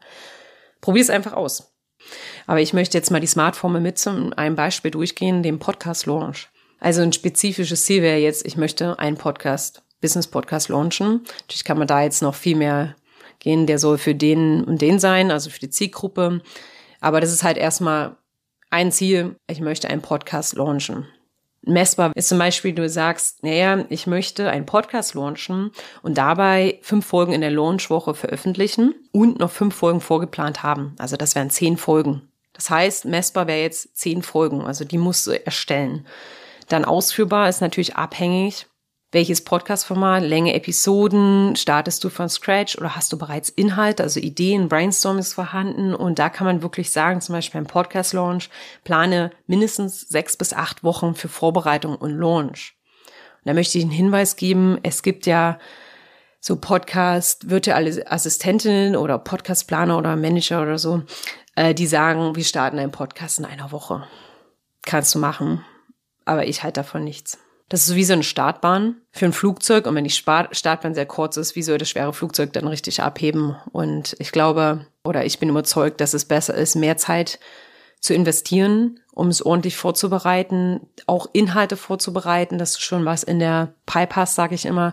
Probier 0.80 1.02
es 1.02 1.10
einfach 1.10 1.32
aus. 1.32 1.75
Aber 2.46 2.60
ich 2.60 2.72
möchte 2.72 2.96
jetzt 2.96 3.10
mal 3.10 3.20
die 3.20 3.26
Smart-Formel 3.26 3.80
mit 3.80 3.98
zum 3.98 4.32
einem 4.34 4.56
Beispiel 4.56 4.90
durchgehen, 4.90 5.42
dem 5.42 5.58
Podcast-Launch. 5.58 6.48
Also 6.78 7.02
ein 7.02 7.12
spezifisches 7.12 7.84
Ziel 7.84 8.02
wäre 8.02 8.18
jetzt, 8.18 8.46
ich 8.46 8.56
möchte 8.56 8.98
einen 8.98 9.16
Podcast, 9.16 9.82
Business-Podcast 10.00 10.68
launchen. 10.68 11.22
Natürlich 11.40 11.64
kann 11.64 11.78
man 11.78 11.88
da 11.88 12.02
jetzt 12.02 12.22
noch 12.22 12.34
viel 12.34 12.56
mehr 12.56 12.94
gehen, 13.38 13.66
der 13.66 13.78
soll 13.78 13.98
für 13.98 14.14
den 14.14 14.64
und 14.64 14.82
den 14.82 14.98
sein, 14.98 15.30
also 15.30 15.50
für 15.50 15.60
die 15.60 15.70
Zielgruppe. 15.70 16.42
Aber 17.00 17.20
das 17.20 17.32
ist 17.32 17.42
halt 17.42 17.56
erstmal 17.56 18.16
ein 18.70 18.92
Ziel, 18.92 19.36
ich 19.48 19.60
möchte 19.60 19.88
einen 19.88 20.02
Podcast 20.02 20.54
launchen. 20.54 21.06
Messbar 21.62 22.12
ist 22.14 22.28
zum 22.28 22.38
Beispiel, 22.38 22.72
du 22.72 22.88
sagst, 22.88 23.42
naja, 23.42 23.84
ich 23.88 24.06
möchte 24.06 24.48
einen 24.50 24.66
Podcast 24.66 25.14
launchen 25.14 25.72
und 26.02 26.16
dabei 26.16 26.78
fünf 26.82 27.06
Folgen 27.06 27.32
in 27.32 27.40
der 27.40 27.50
Launchwoche 27.50 28.14
veröffentlichen 28.14 28.94
und 29.10 29.40
noch 29.40 29.50
fünf 29.50 29.74
Folgen 29.74 30.00
vorgeplant 30.00 30.62
haben. 30.62 30.94
Also 30.98 31.16
das 31.16 31.34
wären 31.34 31.50
zehn 31.50 31.76
Folgen. 31.76 32.28
Das 32.56 32.70
heißt, 32.70 33.04
messbar 33.04 33.46
wäre 33.46 33.60
jetzt 33.60 33.96
zehn 33.96 34.22
Folgen, 34.22 34.62
also 34.62 34.84
die 34.84 34.98
musst 34.98 35.26
du 35.26 35.32
erstellen. 35.32 36.06
Dann 36.68 36.84
ausführbar 36.84 37.48
ist 37.48 37.60
natürlich 37.60 37.96
abhängig 37.96 38.66
welches 39.12 39.42
Podcast-Format, 39.44 40.24
Länge 40.24 40.52
Episoden, 40.54 41.54
startest 41.56 42.02
du 42.02 42.10
von 42.10 42.28
Scratch 42.28 42.76
oder 42.76 42.96
hast 42.96 43.12
du 43.12 43.16
bereits 43.16 43.48
Inhalt, 43.48 44.00
also 44.00 44.18
Ideen, 44.20 44.68
Brainstorm 44.68 45.18
ist 45.18 45.32
vorhanden 45.32 45.94
und 45.94 46.18
da 46.18 46.28
kann 46.28 46.46
man 46.46 46.60
wirklich 46.60 46.90
sagen, 46.90 47.20
zum 47.20 47.34
Beispiel 47.34 47.60
beim 47.60 47.68
Podcast-Launch, 47.68 48.50
plane 48.84 49.30
mindestens 49.46 50.00
sechs 50.02 50.36
bis 50.36 50.52
acht 50.52 50.82
Wochen 50.82 51.14
für 51.14 51.28
Vorbereitung 51.28 51.94
und 51.96 52.18
Launch. 52.18 52.74
Und 53.38 53.46
da 53.46 53.54
möchte 53.54 53.78
ich 53.78 53.84
einen 53.84 53.92
Hinweis 53.92 54.36
geben, 54.36 54.78
es 54.82 55.02
gibt 55.02 55.26
ja 55.26 55.58
so 56.40 56.56
Podcast, 56.56 57.48
virtuelle 57.48 58.10
Assistentinnen 58.10 58.96
oder 58.96 59.18
Podcastplaner 59.18 59.96
oder 59.96 60.16
Manager 60.16 60.62
oder 60.62 60.78
so, 60.78 61.02
äh, 61.56 61.74
die 61.74 61.86
sagen, 61.86 62.36
wir 62.36 62.44
starten 62.44 62.78
einen 62.78 62.92
Podcast 62.92 63.38
in 63.38 63.44
einer 63.44 63.72
Woche. 63.72 64.06
Kannst 64.82 65.14
du 65.14 65.18
machen, 65.18 65.64
aber 66.24 66.46
ich 66.46 66.62
halte 66.62 66.80
davon 66.80 67.02
nichts. 67.02 67.38
Das 67.68 67.88
ist 67.88 67.96
wie 67.96 68.04
so 68.04 68.12
eine 68.12 68.22
Startbahn 68.22 69.00
für 69.10 69.24
ein 69.24 69.32
Flugzeug. 69.32 69.86
Und 69.86 69.96
wenn 69.96 70.04
die 70.04 70.10
Startbahn 70.10 70.94
sehr 70.94 71.06
kurz 71.06 71.36
ist, 71.36 71.56
wie 71.56 71.62
soll 71.62 71.78
das 71.78 71.90
schwere 71.90 72.12
Flugzeug 72.12 72.52
dann 72.52 72.68
richtig 72.68 73.02
abheben? 73.02 73.56
Und 73.72 74.14
ich 74.20 74.30
glaube, 74.30 74.86
oder 75.02 75.24
ich 75.24 75.40
bin 75.40 75.48
überzeugt, 75.48 76.00
dass 76.00 76.14
es 76.14 76.26
besser 76.26 76.54
ist, 76.54 76.76
mehr 76.76 76.96
Zeit 76.96 77.40
zu 78.00 78.14
investieren, 78.14 79.00
um 79.16 79.28
es 79.28 79.44
ordentlich 79.44 79.76
vorzubereiten, 79.78 80.80
auch 81.06 81.26
Inhalte 81.32 81.76
vorzubereiten, 81.76 82.58
dass 82.58 82.74
du 82.74 82.80
schon 82.80 83.06
was 83.06 83.22
in 83.22 83.38
der 83.38 83.72
Pipe 83.86 84.14
hast, 84.14 84.34
sage 84.34 84.54
ich 84.54 84.66
immer, 84.66 84.92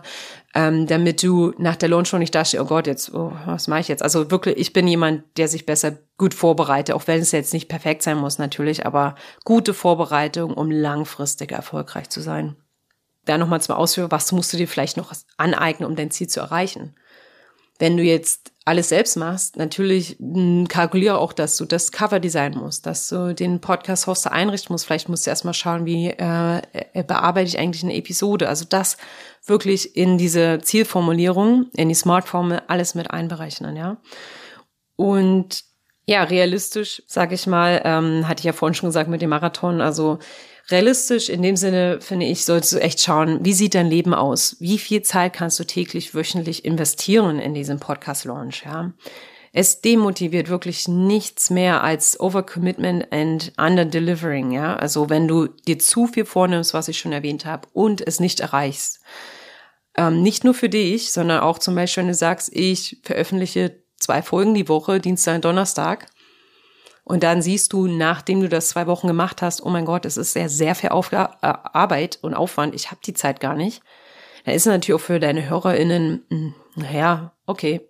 ähm, 0.54 0.86
damit 0.86 1.22
du 1.22 1.52
nach 1.58 1.76
der 1.76 1.90
Launch 1.90 2.08
schon 2.08 2.20
nicht 2.20 2.34
da 2.34 2.42
stehst, 2.42 2.62
oh 2.62 2.66
Gott, 2.66 2.86
jetzt, 2.86 3.12
oh, 3.12 3.32
was 3.44 3.68
mache 3.68 3.80
ich 3.80 3.88
jetzt? 3.88 4.02
Also 4.02 4.30
wirklich, 4.30 4.56
ich 4.56 4.72
bin 4.72 4.88
jemand, 4.88 5.24
der 5.36 5.46
sich 5.46 5.66
besser 5.66 5.98
gut 6.16 6.32
vorbereitet, 6.32 6.94
auch 6.94 7.06
wenn 7.06 7.20
es 7.20 7.32
jetzt 7.32 7.52
nicht 7.52 7.68
perfekt 7.68 8.02
sein 8.02 8.16
muss 8.16 8.38
natürlich, 8.38 8.86
aber 8.86 9.14
gute 9.44 9.74
Vorbereitung, 9.74 10.54
um 10.54 10.70
langfristig 10.70 11.52
erfolgreich 11.52 12.08
zu 12.08 12.22
sein 12.22 12.56
da 13.26 13.38
nochmal 13.38 13.60
zum 13.60 13.74
Ausführen, 13.74 14.10
was 14.10 14.32
musst 14.32 14.52
du 14.52 14.56
dir 14.56 14.68
vielleicht 14.68 14.96
noch 14.96 15.12
aneignen, 15.36 15.88
um 15.88 15.96
dein 15.96 16.10
Ziel 16.10 16.28
zu 16.28 16.40
erreichen. 16.40 16.94
Wenn 17.78 17.96
du 17.96 18.02
jetzt 18.02 18.52
alles 18.64 18.88
selbst 18.88 19.16
machst, 19.16 19.56
natürlich 19.56 20.16
hm, 20.18 20.66
kalkuliere 20.68 21.18
auch, 21.18 21.32
dass 21.32 21.56
du 21.56 21.66
das 21.66 21.92
Cover 21.92 22.18
designen 22.18 22.58
musst, 22.58 22.86
dass 22.86 23.08
du 23.08 23.34
den 23.34 23.60
Podcast-Hoster 23.60 24.32
einrichten 24.32 24.72
musst. 24.72 24.86
Vielleicht 24.86 25.08
musst 25.08 25.26
du 25.26 25.30
erstmal 25.30 25.54
schauen, 25.54 25.84
wie 25.84 26.08
äh, 26.08 26.62
äh, 26.72 27.02
bearbeite 27.02 27.48
ich 27.48 27.58
eigentlich 27.58 27.82
eine 27.82 27.94
Episode. 27.94 28.48
Also 28.48 28.64
das 28.64 28.96
wirklich 29.44 29.96
in 29.96 30.16
diese 30.16 30.60
Zielformulierung, 30.62 31.66
in 31.74 31.90
die 31.90 31.94
Smart-Formel 31.94 32.62
alles 32.66 32.94
mit 32.94 33.10
einberechnen, 33.10 33.76
ja. 33.76 33.98
Und 34.96 35.64
ja, 36.06 36.22
realistisch, 36.22 37.02
sage 37.06 37.34
ich 37.34 37.46
mal, 37.46 37.80
ähm, 37.84 38.28
hatte 38.28 38.40
ich 38.40 38.44
ja 38.44 38.52
vorhin 38.52 38.74
schon 38.74 38.88
gesagt 38.88 39.08
mit 39.08 39.22
dem 39.22 39.30
Marathon, 39.30 39.80
also 39.80 40.18
realistisch 40.70 41.28
in 41.28 41.42
dem 41.42 41.56
Sinne, 41.56 42.00
finde 42.00 42.26
ich, 42.26 42.44
solltest 42.44 42.72
du 42.72 42.80
echt 42.80 43.00
schauen, 43.00 43.44
wie 43.44 43.52
sieht 43.52 43.74
dein 43.74 43.88
Leben 43.88 44.14
aus? 44.14 44.56
Wie 44.60 44.78
viel 44.78 45.02
Zeit 45.02 45.32
kannst 45.32 45.58
du 45.60 45.64
täglich, 45.64 46.14
wöchentlich 46.14 46.64
investieren 46.64 47.38
in 47.38 47.54
diesen 47.54 47.80
Podcast-Launch, 47.80 48.64
ja? 48.64 48.92
Es 49.56 49.80
demotiviert 49.80 50.48
wirklich 50.48 50.88
nichts 50.88 51.48
mehr 51.48 51.84
als 51.84 52.18
Overcommitment 52.18 53.12
and 53.12 53.52
Underdelivering, 53.56 54.50
ja? 54.50 54.74
Also 54.74 55.10
wenn 55.10 55.28
du 55.28 55.46
dir 55.46 55.78
zu 55.78 56.06
viel 56.06 56.24
vornimmst, 56.24 56.74
was 56.74 56.88
ich 56.88 56.98
schon 56.98 57.12
erwähnt 57.12 57.44
habe, 57.44 57.68
und 57.72 58.04
es 58.04 58.18
nicht 58.18 58.40
erreichst. 58.40 59.00
Ähm, 59.96 60.22
nicht 60.22 60.42
nur 60.42 60.54
für 60.54 60.68
dich, 60.68 61.12
sondern 61.12 61.40
auch 61.40 61.60
zum 61.60 61.76
Beispiel, 61.76 62.02
wenn 62.02 62.08
du 62.08 62.14
sagst, 62.14 62.50
ich 62.52 62.98
veröffentliche 63.04 63.83
zwei 64.04 64.22
Folgen 64.22 64.54
die 64.54 64.68
Woche, 64.68 65.00
Dienstag 65.00 65.36
und 65.36 65.44
Donnerstag, 65.44 66.06
und 67.04 67.22
dann 67.22 67.42
siehst 67.42 67.72
du, 67.72 67.86
nachdem 67.86 68.40
du 68.40 68.48
das 68.48 68.70
zwei 68.70 68.86
Wochen 68.86 69.06
gemacht 69.06 69.42
hast, 69.42 69.62
oh 69.62 69.68
mein 69.68 69.84
Gott, 69.84 70.06
es 70.06 70.16
ist 70.16 70.32
sehr, 70.32 70.48
sehr 70.48 70.74
viel 70.74 70.88
Aufga 70.88 71.36
äh, 71.42 71.52
Arbeit 71.72 72.18
und 72.22 72.34
Aufwand. 72.34 72.74
Ich 72.74 72.90
habe 72.90 73.00
die 73.04 73.12
Zeit 73.12 73.40
gar 73.40 73.54
nicht. 73.54 73.82
Dann 74.44 74.54
ist 74.54 74.66
natürlich 74.66 74.98
auch 75.00 75.04
für 75.04 75.20
deine 75.20 75.48
HörerInnen, 75.48 76.24
hm, 76.30 76.54
naja, 76.76 77.32
okay, 77.46 77.86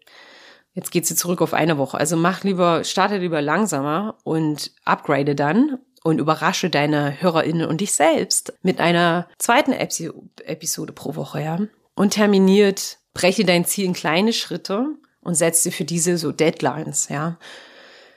jetzt 0.74 0.90
geht 0.90 1.07
sie 1.07 1.14
zurück 1.14 1.42
auf 1.42 1.55
eine 1.55 1.79
Woche. 1.79 1.96
Also 1.96 2.16
mach 2.16 2.42
lieber, 2.42 2.83
starte 2.83 3.18
lieber 3.18 3.40
langsamer 3.40 4.16
und 4.24 4.72
upgrade 4.85 5.37
dann 5.37 5.79
und 6.03 6.18
überrasche 6.18 6.68
deine 6.68 7.20
HörerInnen 7.20 7.68
und 7.68 7.81
dich 7.81 7.92
selbst 7.92 8.53
mit 8.62 8.81
einer 8.81 9.29
zweiten 9.38 9.72
Episode 9.72 10.92
pro 10.92 11.14
Woche, 11.14 11.40
ja. 11.40 11.59
Und 11.94 12.14
terminiert, 12.14 12.98
breche 13.14 13.44
dein 13.44 13.64
Ziel 13.64 13.85
in 13.85 13.92
kleine 13.92 14.33
Schritte 14.33 14.88
und 15.24 15.34
setze 15.34 15.70
für 15.70 15.84
diese 15.84 16.18
so 16.18 16.32
Deadlines, 16.32 17.08
ja. 17.08 17.38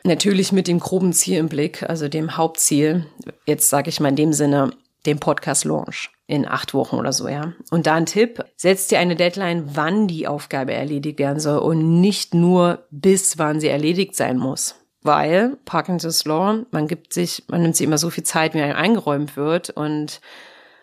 Natürlich 0.03 0.51
mit 0.51 0.67
dem 0.67 0.79
groben 0.79 1.11
Ziel 1.11 1.37
im 1.37 1.49
Blick, 1.49 1.83
also 1.83 2.07
dem 2.07 2.37
Hauptziel. 2.37 3.05
Jetzt 3.45 3.69
sage 3.69 3.89
ich 3.89 3.99
mal 3.99 4.09
in 4.09 4.15
dem 4.15 4.33
Sinne, 4.33 4.71
dem 5.05 5.19
Podcast 5.19 5.65
Launch 5.65 6.11
in 6.27 6.47
acht 6.47 6.73
Wochen 6.73 6.97
oder 6.97 7.13
so, 7.13 7.27
ja. 7.27 7.53
Und 7.71 7.87
da 7.87 7.95
ein 7.95 8.05
Tipp, 8.05 8.43
setz 8.57 8.87
dir 8.87 8.99
eine 8.99 9.15
Deadline, 9.15 9.75
wann 9.75 10.07
die 10.07 10.27
Aufgabe 10.27 10.73
erledigt 10.73 11.19
werden 11.19 11.39
soll 11.39 11.59
und 11.59 12.01
nicht 12.01 12.33
nur 12.33 12.85
bis 12.91 13.37
wann 13.37 13.59
sie 13.59 13.69
erledigt 13.69 14.15
sein 14.15 14.37
muss. 14.37 14.75
Weil 15.01 15.57
Parkinson's 15.63 16.25
Law, 16.25 16.65
man 16.71 16.87
gibt 16.87 17.13
sich, 17.13 17.43
man 17.47 17.61
nimmt 17.61 17.77
sich 17.77 17.87
immer 17.87 17.97
so 17.97 18.09
viel 18.09 18.25
Zeit, 18.25 18.53
wie 18.53 18.61
einem 18.61 18.75
eingeräumt 18.75 19.37
wird 19.37 19.69
und 19.69 20.19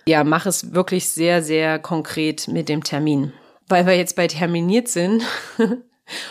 ja, 0.07 0.25
mach 0.25 0.47
es 0.47 0.75
wirklich 0.75 1.11
sehr, 1.11 1.43
sehr 1.43 1.79
konkret 1.79 2.49
mit 2.49 2.69
dem 2.69 2.83
Termin. 2.83 3.33
Weil 3.69 3.87
wir 3.87 3.97
jetzt 3.97 4.17
bei 4.17 4.27
terminiert 4.27 4.89
sind, 4.89 5.23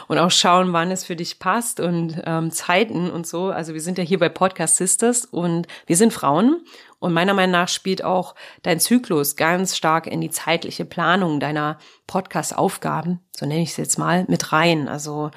und 0.08 0.18
auch 0.18 0.32
schauen, 0.32 0.74
wann 0.74 0.92
es 0.92 1.04
für 1.04 1.16
dich 1.16 1.40
passt 1.40 1.80
und 1.80 2.22
ähm, 2.26 2.52
Zeiten 2.52 3.10
und 3.10 3.28
so. 3.28 3.46
Also 3.48 3.74
wir 3.74 3.82
sind 3.82 3.98
ja 3.98 4.04
hier 4.04 4.20
bei 4.20 4.30
Podcast 4.30 4.78
Sisters 4.78 5.26
und 5.26 5.68
wir 5.88 5.98
sind 5.98 6.14
Frauen 6.14 6.66
und 7.00 7.14
meiner 7.14 7.34
Meinung 7.34 7.52
nach 7.52 7.68
spielt 7.68 8.04
auch 8.04 8.36
dein 8.62 8.80
Zyklus 8.80 9.36
ganz 9.36 9.76
stark 9.76 10.08
in 10.08 10.22
die 10.22 10.30
zeitliche 10.30 10.86
Planung 10.86 11.40
deiner 11.40 11.78
Podcast-Aufgaben, 12.08 13.20
so 13.36 13.46
nenne 13.46 13.62
ich 13.62 13.72
es 13.72 13.78
jetzt 13.78 13.98
mal, 13.98 14.26
mit 14.28 14.52
rein. 14.52 14.88
Also 14.88 15.32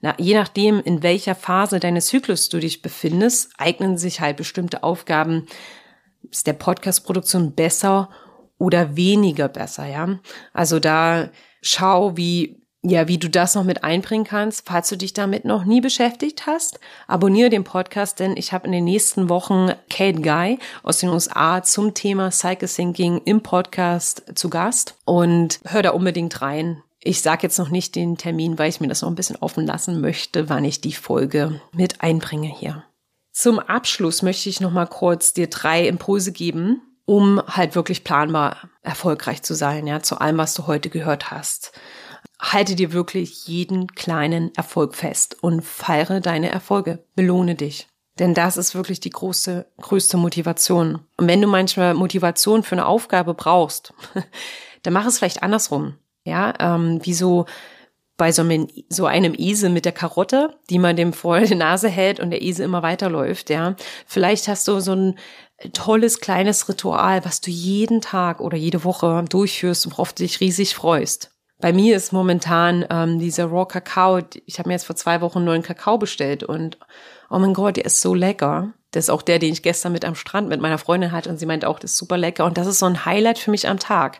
Na, 0.00 0.14
je 0.18 0.34
nachdem, 0.34 0.80
in 0.80 1.02
welcher 1.02 1.34
Phase 1.34 1.80
deines 1.80 2.08
Zyklus 2.08 2.48
du 2.48 2.58
dich 2.58 2.82
befindest, 2.82 3.52
eignen 3.58 3.96
sich 3.96 4.20
halt 4.20 4.36
bestimmte 4.36 4.82
Aufgaben 4.82 5.46
ist 6.30 6.46
der 6.46 6.54
Podcast-Produktion 6.54 7.54
besser 7.54 8.10
oder 8.58 8.96
weniger 8.96 9.48
besser, 9.48 9.86
ja. 9.86 10.18
Also 10.52 10.80
da 10.80 11.30
schau, 11.62 12.16
wie 12.16 12.63
ja, 12.86 13.08
wie 13.08 13.18
du 13.18 13.30
das 13.30 13.54
noch 13.54 13.64
mit 13.64 13.82
einbringen 13.82 14.24
kannst. 14.24 14.68
Falls 14.68 14.90
du 14.90 14.96
dich 14.96 15.14
damit 15.14 15.46
noch 15.46 15.64
nie 15.64 15.80
beschäftigt 15.80 16.46
hast, 16.46 16.78
abonniere 17.06 17.48
den 17.48 17.64
Podcast, 17.64 18.20
denn 18.20 18.36
ich 18.36 18.52
habe 18.52 18.66
in 18.66 18.72
den 18.72 18.84
nächsten 18.84 19.30
Wochen 19.30 19.72
Kate 19.88 20.20
Guy 20.20 20.58
aus 20.82 20.98
den 20.98 21.08
USA 21.08 21.62
zum 21.62 21.94
Thema 21.94 22.30
Cycle 22.30 22.68
Thinking 22.68 23.22
im 23.24 23.42
Podcast 23.42 24.24
zu 24.34 24.50
Gast 24.50 24.96
und 25.06 25.60
hör 25.64 25.82
da 25.82 25.90
unbedingt 25.90 26.42
rein. 26.42 26.82
Ich 27.00 27.22
sage 27.22 27.44
jetzt 27.44 27.58
noch 27.58 27.70
nicht 27.70 27.96
den 27.96 28.18
Termin, 28.18 28.58
weil 28.58 28.68
ich 28.68 28.80
mir 28.80 28.88
das 28.88 29.00
noch 29.00 29.08
ein 29.08 29.14
bisschen 29.14 29.36
offen 29.36 29.66
lassen 29.66 30.02
möchte, 30.02 30.50
wann 30.50 30.64
ich 30.64 30.82
die 30.82 30.92
Folge 30.92 31.60
mit 31.72 32.02
einbringe 32.02 32.48
hier. 32.48 32.84
Zum 33.32 33.58
Abschluss 33.58 34.22
möchte 34.22 34.50
ich 34.50 34.60
noch 34.60 34.70
mal 34.70 34.86
kurz 34.86 35.32
dir 35.32 35.48
drei 35.48 35.88
Impulse 35.88 36.32
geben, 36.32 36.82
um 37.06 37.42
halt 37.46 37.74
wirklich 37.74 38.04
planbar 38.04 38.68
erfolgreich 38.82 39.42
zu 39.42 39.54
sein, 39.54 39.86
ja, 39.86 40.02
zu 40.02 40.18
allem, 40.18 40.36
was 40.36 40.54
du 40.54 40.66
heute 40.66 40.90
gehört 40.90 41.30
hast 41.30 41.72
halte 42.52 42.74
dir 42.74 42.92
wirklich 42.92 43.46
jeden 43.46 43.88
kleinen 43.88 44.54
Erfolg 44.54 44.94
fest 44.94 45.36
und 45.40 45.62
feiere 45.62 46.20
deine 46.20 46.50
Erfolge. 46.50 47.04
Belohne 47.14 47.54
dich. 47.54 47.88
Denn 48.18 48.34
das 48.34 48.56
ist 48.56 48.74
wirklich 48.74 49.00
die 49.00 49.10
große, 49.10 49.66
größte 49.80 50.16
Motivation. 50.16 51.00
Und 51.16 51.26
wenn 51.26 51.40
du 51.40 51.48
manchmal 51.48 51.94
Motivation 51.94 52.62
für 52.62 52.76
eine 52.76 52.86
Aufgabe 52.86 53.34
brauchst, 53.34 53.92
dann 54.82 54.92
mach 54.92 55.06
es 55.06 55.18
vielleicht 55.18 55.42
andersrum. 55.42 55.96
Ja, 56.24 56.54
ähm, 56.58 57.00
wie 57.02 57.14
so 57.14 57.46
bei 58.16 58.30
so 58.30 58.42
einem, 58.42 58.68
so 58.88 59.06
einem 59.06 59.34
Esel 59.36 59.70
mit 59.70 59.84
der 59.84 59.92
Karotte, 59.92 60.56
die 60.70 60.78
man 60.78 60.94
dem 60.94 61.12
vor 61.12 61.40
die 61.40 61.56
Nase 61.56 61.88
hält 61.88 62.20
und 62.20 62.30
der 62.30 62.42
Esel 62.42 62.64
immer 62.64 62.82
weiterläuft, 62.82 63.50
ja. 63.50 63.74
Vielleicht 64.06 64.46
hast 64.46 64.68
du 64.68 64.78
so 64.78 64.92
ein 64.92 65.18
tolles 65.72 66.20
kleines 66.20 66.68
Ritual, 66.68 67.24
was 67.24 67.40
du 67.40 67.50
jeden 67.50 68.00
Tag 68.00 68.40
oder 68.40 68.56
jede 68.56 68.84
Woche 68.84 69.24
durchführst 69.28 69.86
und 69.86 69.92
worauf 69.92 70.12
du 70.12 70.22
dich 70.22 70.40
riesig 70.40 70.74
freust. 70.74 71.33
Bei 71.60 71.72
mir 71.72 71.96
ist 71.96 72.12
momentan 72.12 72.84
ähm, 72.90 73.18
dieser 73.18 73.46
Raw 73.46 73.66
Kakao, 73.66 74.20
ich 74.44 74.58
habe 74.58 74.68
mir 74.68 74.74
jetzt 74.74 74.86
vor 74.86 74.96
zwei 74.96 75.20
Wochen 75.20 75.38
einen 75.38 75.46
neuen 75.46 75.62
Kakao 75.62 75.98
bestellt 75.98 76.42
und 76.42 76.78
oh 77.30 77.38
mein 77.38 77.54
Gott, 77.54 77.76
der 77.76 77.84
ist 77.84 78.00
so 78.00 78.14
lecker. 78.14 78.72
Das 78.90 79.04
ist 79.04 79.10
auch 79.10 79.22
der, 79.22 79.38
den 79.38 79.52
ich 79.52 79.62
gestern 79.62 79.92
mit 79.92 80.04
am 80.04 80.14
Strand 80.14 80.48
mit 80.48 80.60
meiner 80.60 80.78
Freundin 80.78 81.12
hatte 81.12 81.30
und 81.30 81.38
sie 81.38 81.46
meinte 81.46 81.68
auch, 81.68 81.78
das 81.78 81.92
ist 81.92 81.98
super 81.98 82.18
lecker 82.18 82.44
und 82.44 82.58
das 82.58 82.66
ist 82.66 82.78
so 82.78 82.86
ein 82.86 83.04
Highlight 83.04 83.38
für 83.38 83.50
mich 83.50 83.68
am 83.68 83.78
Tag. 83.78 84.18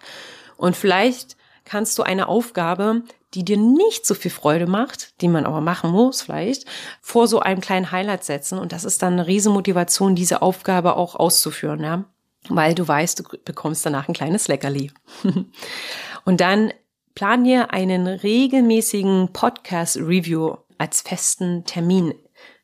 Und 0.56 0.76
vielleicht 0.76 1.36
kannst 1.64 1.98
du 1.98 2.02
eine 2.02 2.28
Aufgabe, 2.28 3.02
die 3.34 3.44
dir 3.44 3.56
nicht 3.56 4.06
so 4.06 4.14
viel 4.14 4.30
Freude 4.30 4.66
macht, 4.66 5.20
die 5.20 5.28
man 5.28 5.44
aber 5.44 5.60
machen 5.60 5.90
muss 5.90 6.22
vielleicht, 6.22 6.66
vor 7.00 7.26
so 7.26 7.40
einem 7.40 7.60
kleinen 7.60 7.90
Highlight 7.90 8.24
setzen 8.24 8.58
und 8.58 8.72
das 8.72 8.84
ist 8.84 9.02
dann 9.02 9.14
eine 9.14 9.26
riesen 9.26 9.52
Motivation, 9.52 10.14
diese 10.14 10.42
Aufgabe 10.42 10.96
auch 10.96 11.14
auszuführen, 11.16 11.82
ja. 11.82 12.04
Weil 12.48 12.74
du 12.74 12.86
weißt, 12.86 13.20
du 13.20 13.24
bekommst 13.44 13.86
danach 13.86 14.06
ein 14.06 14.14
kleines 14.14 14.48
Leckerli. 14.48 14.92
und 16.24 16.40
dann 16.40 16.72
Plan 17.14 17.44
dir 17.44 17.72
einen 17.72 18.08
regelmäßigen 18.08 19.28
Podcast-Review 19.32 20.56
als 20.78 21.00
festen 21.02 21.64
Termin. 21.64 22.12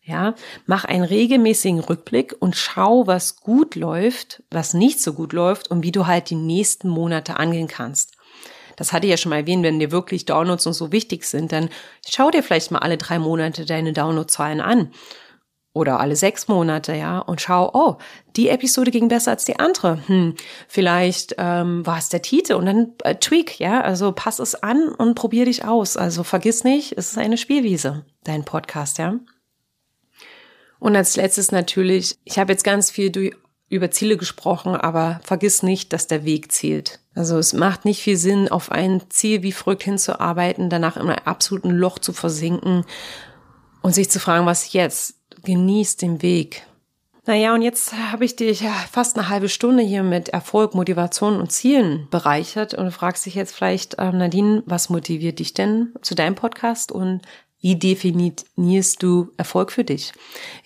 Ja, 0.03 0.35
mach 0.67 0.85
einen 0.85 1.05
regelmäßigen 1.05 1.79
Rückblick 1.79 2.35
und 2.41 2.57
schau, 2.57 3.07
was 3.07 3.37
gut 3.37 3.77
läuft, 3.77 4.43
was 4.51 4.75
nicht 4.75 5.01
so 5.01 5.13
gut 5.13 5.33
läuft 5.33 5.71
und 5.71 5.85
wie 5.85 5.93
du 5.93 6.09
halt 6.09 6.31
die 6.31 6.35
nächsten 6.35 6.89
Monate 6.89 7.37
angehen 7.37 7.69
kannst. 7.69 8.15
Das 8.75 8.93
hatte 8.93 9.07
ich 9.07 9.13
ja 9.13 9.19
schon 9.19 9.31
mal 9.31 9.37
erwähnt, 9.37 9.63
wenn 9.63 9.79
dir 9.79 9.93
wirklich 9.93 10.27
Downloads 10.27 10.67
und 10.67 10.73
so 10.73 10.91
wichtig 10.91 11.27
sind, 11.27 11.53
dann 11.53 11.69
schau 12.09 12.33
dir 12.33 12.43
vielleicht 12.43 12.73
mal 12.73 12.81
alle 12.81 12.97
drei 12.97 13.21
Monate 13.21 13.67
deine 13.67 13.93
Downloadzahlen 13.93 14.61
an 14.61 14.91
oder 15.73 16.01
alle 16.01 16.17
sechs 16.17 16.49
Monate, 16.49 16.95
ja, 16.95 17.21
und 17.21 17.41
schau, 17.41 17.71
oh, 17.73 17.97
die 18.37 18.49
Episode 18.49 18.91
ging 18.91 19.09
besser 19.09 19.31
als 19.31 19.45
die 19.45 19.59
andere. 19.59 20.01
Hm, 20.07 20.35
vielleicht 20.67 21.37
ähm, 21.39 21.87
war 21.87 21.99
es 21.99 22.09
der 22.09 22.23
Titel 22.23 22.55
und 22.55 22.67
dann 22.67 22.93
äh, 23.05 23.15
tweak, 23.15 23.61
ja, 23.61 23.81
also 23.81 24.13
pass 24.13 24.41
es 24.41 24.57
an 24.57 24.89
und 24.89 25.15
probier 25.15 25.45
dich 25.45 25.65
aus. 25.65 25.97
Also 25.97 26.25
vergiss 26.25 26.65
nicht, 26.65 26.99
es 26.99 27.13
ist 27.13 27.19
eine 27.19 27.39
Spielwiese, 27.39 28.05
dein 28.25 28.45
Podcast, 28.45 28.99
ja. 28.99 29.15
Und 30.81 30.97
als 30.97 31.15
letztes 31.17 31.53
natürlich, 31.53 32.19
ich 32.25 32.39
habe 32.39 32.53
jetzt 32.53 32.65
ganz 32.65 32.91
viel 32.91 33.11
durch, 33.11 33.37
über 33.69 33.93
Ziele 33.93 34.17
gesprochen, 34.17 34.75
aber 34.75 35.21
vergiss 35.23 35.63
nicht, 35.63 35.93
dass 35.93 36.09
der 36.09 36.25
Weg 36.25 36.51
zählt. 36.51 36.99
Also 37.15 37.39
es 37.39 37.53
macht 37.53 37.85
nicht 37.85 38.03
viel 38.03 38.17
Sinn, 38.17 38.49
auf 38.51 38.73
ein 38.73 39.03
Ziel 39.11 39.43
wie 39.43 39.53
verrückt 39.53 39.85
hinzuarbeiten, 39.85 40.71
danach 40.71 40.97
in 40.97 41.03
einem 41.03 41.19
absoluten 41.25 41.71
Loch 41.71 42.01
zu 42.01 42.13
versinken 42.13 42.85
und 43.83 43.95
sich 43.95 44.11
zu 44.11 44.19
fragen, 44.19 44.47
was 44.47 44.73
jetzt? 44.73 45.20
Genieß 45.45 45.97
den 45.97 46.23
Weg. 46.23 46.67
Naja, 47.27 47.55
und 47.55 47.63
jetzt 47.63 47.93
habe 47.93 48.25
ich 48.25 48.35
dich 48.35 48.65
fast 48.91 49.17
eine 49.17 49.29
halbe 49.29 49.49
Stunde 49.49 49.83
hier 49.83 50.03
mit 50.03 50.31
Erfolg, 50.31 50.75
Motivation 50.75 51.39
und 51.39 51.53
Zielen 51.53 52.09
bereichert 52.11 52.75
und 52.75 52.91
fragst 52.93 53.27
dich 53.27 53.35
jetzt 53.35 53.55
vielleicht, 53.55 53.97
ähm, 53.99 54.19
Nadine, 54.19 54.63
was 54.67 54.89
motiviert 54.89 55.39
dich 55.39 55.55
denn 55.55 55.93
zu 56.03 56.15
deinem 56.15 56.35
Podcast 56.35 56.91
und 56.91 57.21
wie 57.61 57.77
definierst 57.77 59.03
du 59.03 59.31
Erfolg 59.37 59.71
für 59.71 59.85
dich? 59.85 60.13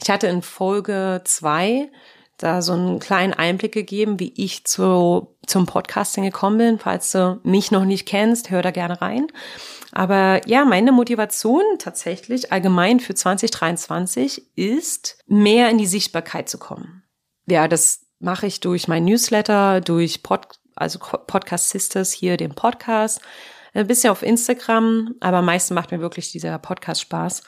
Ich 0.03 0.09
hatte 0.11 0.29
in 0.29 0.43
Folge 0.43 1.23
zwei 1.25 1.91
da 2.39 2.63
so 2.63 2.73
einen 2.73 2.99
kleinen 2.99 3.33
Einblick 3.33 3.73
gegeben, 3.73 4.19
wie 4.21 4.33
ich 4.37 4.65
zu, 4.65 5.37
zum 5.47 5.67
Podcasting 5.67 6.25
gekommen 6.25 6.59
bin. 6.59 6.79
Falls 6.79 7.13
du 7.13 7.41
mich 7.43 7.71
noch 7.71 7.85
nicht 7.85 8.07
kennst, 8.07 8.51
hör 8.51 8.63
da 8.63 8.71
gerne 8.71 9.01
rein. 9.01 9.27
Aber 9.97 10.41
ja, 10.49 10.65
meine 10.65 10.91
Motivation 10.91 11.63
tatsächlich 11.79 12.51
allgemein 12.51 12.99
für 12.99 13.15
2023 13.15 14.57
ist, 14.57 15.19
mehr 15.29 15.71
in 15.71 15.79
die 15.79 15.87
Sichtbarkeit 15.87 16.49
zu 16.49 16.59
kommen. 16.59 17.05
Ja, 17.47 17.69
das 17.69 18.01
mache 18.19 18.49
ich 18.49 18.59
durch 18.59 18.89
mein 18.89 19.05
Newsletter, 19.05 19.81
durch 19.81 20.25
Pod, 20.25 20.49
also 20.75 20.99
Podcast 20.99 21.71
Sisters 21.71 22.11
hier, 22.11 22.37
den 22.37 22.57
Podcast, 22.57 23.21
ein 23.73 23.87
bisschen 23.87 24.11
auf 24.11 24.25
Instagram, 24.25 25.15
aber 25.21 25.37
am 25.39 25.47
meisten 25.47 25.75
macht 25.75 25.93
mir 25.93 26.01
wirklich 26.01 26.33
dieser 26.33 26.59
Podcast 26.59 27.01
Spaß. 27.03 27.45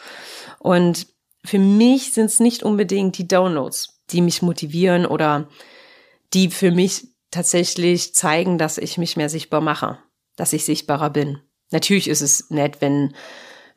Und 0.61 1.09
für 1.45 1.59
mich 1.59 2.13
sind 2.13 2.27
es 2.27 2.39
nicht 2.39 2.63
unbedingt 2.63 3.19
die 3.19 3.27
Downloads, 3.27 4.05
die 4.11 4.21
mich 4.21 4.41
motivieren 4.43 5.05
oder 5.05 5.49
die 6.33 6.51
für 6.51 6.71
mich 6.71 7.09
tatsächlich 7.33 8.15
zeigen, 8.15 8.57
dass 8.57 8.79
ich 8.79 8.99
mich 8.99 9.17
mehr 9.17 9.29
sichtbar 9.29 9.61
mache, 9.61 9.99
dass 10.37 10.53
ich 10.53 10.65
sichtbarer 10.65 11.11
bin. 11.11 11.41
Natürlich 11.77 12.09
ist 12.09 12.23
es 12.23 12.49
nett, 12.49 12.81
wenn 12.81 13.12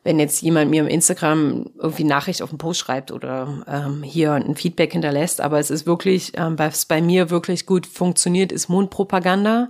wenn 0.02 0.18
jetzt 0.18 0.40
jemand 0.40 0.70
mir 0.70 0.80
im 0.80 0.88
Instagram 0.88 1.66
irgendwie 1.78 2.04
Nachricht 2.04 2.40
auf 2.40 2.48
den 2.48 2.56
Post 2.56 2.80
schreibt 2.80 3.12
oder 3.12 3.62
ähm, 3.68 4.02
hier 4.02 4.32
ein 4.32 4.54
Feedback 4.54 4.92
hinterlässt, 4.92 5.42
aber 5.42 5.58
es 5.58 5.70
ist 5.70 5.84
wirklich, 5.84 6.32
ähm, 6.38 6.58
was 6.58 6.86
bei 6.86 7.02
mir 7.02 7.28
wirklich 7.28 7.66
gut 7.66 7.86
funktioniert, 7.86 8.52
ist 8.52 8.70
Mundpropaganda. 8.70 9.68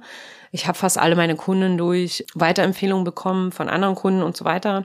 Ich 0.53 0.69
habe 0.69 0.79
fast 0.79 0.99
alle 0.99 1.17
meine 1.17 1.35
Kunden 1.35 1.77
durch 1.77 2.25
Weiterempfehlungen 2.35 3.05
bekommen 3.05 3.51
von 3.51 3.69
anderen 3.69 3.97
Kunden 3.97 4.23
und 4.23 4.37
so 4.37 4.45
weiter. 4.45 4.85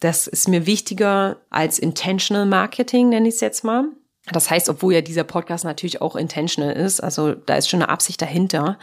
Das 0.00 0.26
ist 0.26 0.48
mir 0.48 0.66
wichtiger 0.66 1.36
als 1.50 1.78
Intentional 1.78 2.44
Marketing, 2.44 3.10
nenne 3.10 3.28
ich 3.28 3.36
es 3.36 3.40
jetzt 3.40 3.62
mal. 3.62 3.84
Das 4.32 4.50
heißt, 4.50 4.68
obwohl 4.68 4.94
ja 4.94 5.02
dieser 5.02 5.22
Podcast 5.22 5.64
natürlich 5.64 6.02
auch 6.02 6.16
intentional 6.16 6.72
ist, 6.72 7.00
also 7.00 7.34
da 7.34 7.54
ist 7.54 7.68
schon 7.68 7.80
eine 7.80 7.92
Absicht 7.92 8.20
dahinter, 8.20 8.76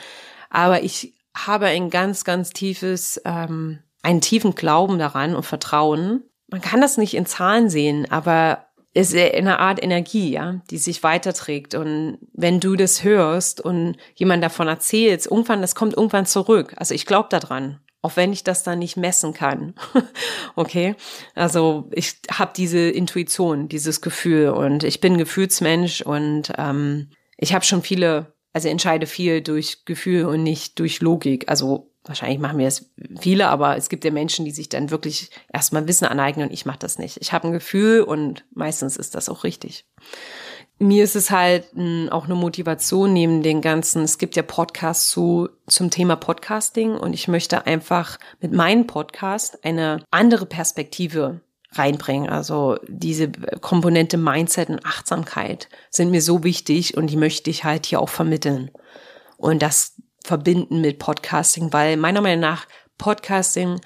aber 0.50 0.84
ich 0.84 1.14
habe 1.36 1.68
ein 1.68 1.90
ganz, 1.90 2.24
ganz 2.24 2.52
tiefes, 2.52 3.22
ähm, 3.26 3.80
einen 4.02 4.22
tiefen 4.22 4.56
Glauben 4.56 5.00
daran 5.00 5.36
und 5.36 5.44
Vertrauen. 5.44 6.24
Man 6.48 6.62
kann 6.62 6.82
das 6.82 6.98
nicht 6.98 7.14
in 7.14 7.26
Zahlen 7.26 7.70
sehen, 7.70 8.10
aber 8.12 8.66
es 8.94 9.14
ist 9.14 9.34
eine 9.36 9.60
Art 9.60 9.82
Energie, 9.82 10.32
ja, 10.32 10.62
die 10.70 10.78
sich 10.78 11.02
weiterträgt. 11.04 11.76
Und 11.76 12.18
wenn 12.34 12.60
du 12.60 12.76
das 12.76 13.04
hörst 13.04 13.62
und 13.62 13.96
jemand 14.16 14.44
davon 14.44 14.68
erzählt, 14.68 15.26
irgendwann, 15.26 15.62
das 15.62 15.76
kommt 15.76 15.96
irgendwann 15.96 16.26
zurück. 16.26 16.74
Also 16.76 16.94
ich 16.94 17.06
glaube 17.06 17.30
daran, 17.30 17.80
auch 18.02 18.18
wenn 18.18 18.34
ich 18.34 18.44
das 18.44 18.64
dann 18.64 18.80
nicht 18.80 18.98
messen 18.98 19.34
kann. 19.34 19.76
okay, 20.56 20.96
also 21.36 21.90
ich 21.92 22.18
habe 22.32 22.52
diese 22.56 22.90
Intuition, 22.90 23.70
dieses 23.70 24.02
Gefühl 24.02 24.50
und 24.50 24.84
ich 24.84 25.00
bin 25.00 25.18
Gefühlsmensch 25.18 26.02
und 26.02 26.52
ähm, 26.58 27.12
ich 27.38 27.54
habe 27.54 27.64
schon 27.64 27.84
viele 27.84 28.34
also 28.54 28.68
entscheide 28.68 29.08
viel 29.08 29.42
durch 29.42 29.86
Gefühl 29.86 30.26
und 30.26 30.44
nicht 30.44 30.80
durch 30.80 31.02
Logik. 31.02 31.50
Also 31.50 31.92
wahrscheinlich 32.04 32.40
machen 32.40 32.58
wir 32.58 32.68
es 32.68 32.90
viele, 33.20 33.48
aber 33.48 33.78
es 33.78 33.90
gibt 33.90 34.04
ja 34.04 34.12
Menschen, 34.12 34.46
die 34.46 34.52
sich 34.52 34.70
dann 34.70 34.92
wirklich 34.92 35.30
erstmal 35.54 35.88
Wissen 35.88 36.06
aneignen 36.06 36.48
und 36.48 36.54
ich 36.54 36.66
mache 36.66 36.80
das 36.80 36.98
nicht. 36.98 37.18
Ich 37.22 37.32
habe 37.34 37.48
ein 37.48 37.54
Gefühl 37.54 38.02
und 38.02 38.46
meistens 38.54 38.98
ist 38.98 39.16
das 39.16 39.30
auch 39.30 39.44
richtig. 39.44 39.86
Mir 40.80 41.04
ist 41.04 41.16
es 41.16 41.30
halt 41.30 41.68
auch 42.10 42.26
eine 42.26 42.34
Motivation 42.34 43.14
neben 43.14 43.44
den 43.44 43.62
ganzen, 43.62 44.02
es 44.02 44.18
gibt 44.18 44.36
ja 44.36 44.42
Podcasts 44.42 45.10
zu, 45.10 45.50
zum 45.68 45.92
Thema 45.92 46.16
Podcasting 46.16 46.96
und 46.96 47.14
ich 47.14 47.28
möchte 47.28 47.68
einfach 47.68 48.18
mit 48.40 48.52
meinem 48.52 48.88
Podcast 48.88 49.64
eine 49.64 50.04
andere 50.10 50.48
Perspektive 50.48 51.42
reinbringen. 51.74 52.30
Also 52.30 52.78
diese 52.88 53.32
Komponente 53.62 54.18
Mindset 54.18 54.70
und 54.70 54.86
Achtsamkeit 54.86 55.70
sind 55.90 56.12
mir 56.12 56.22
so 56.22 56.44
wichtig 56.44 56.98
und 56.98 57.08
die 57.08 57.18
möchte 57.18 57.50
ich 57.50 57.64
halt 57.64 57.86
hier 57.86 58.02
auch 58.02 58.10
vermitteln. 58.10 58.72
Und 59.38 59.62
das 59.62 59.96
verbinden 60.24 60.82
mit 60.82 61.00
Podcasting, 61.00 61.74
weil 61.74 61.98
meiner 61.98 62.22
Meinung 62.22 62.42
nach 62.42 62.68
Podcasting 62.98 63.82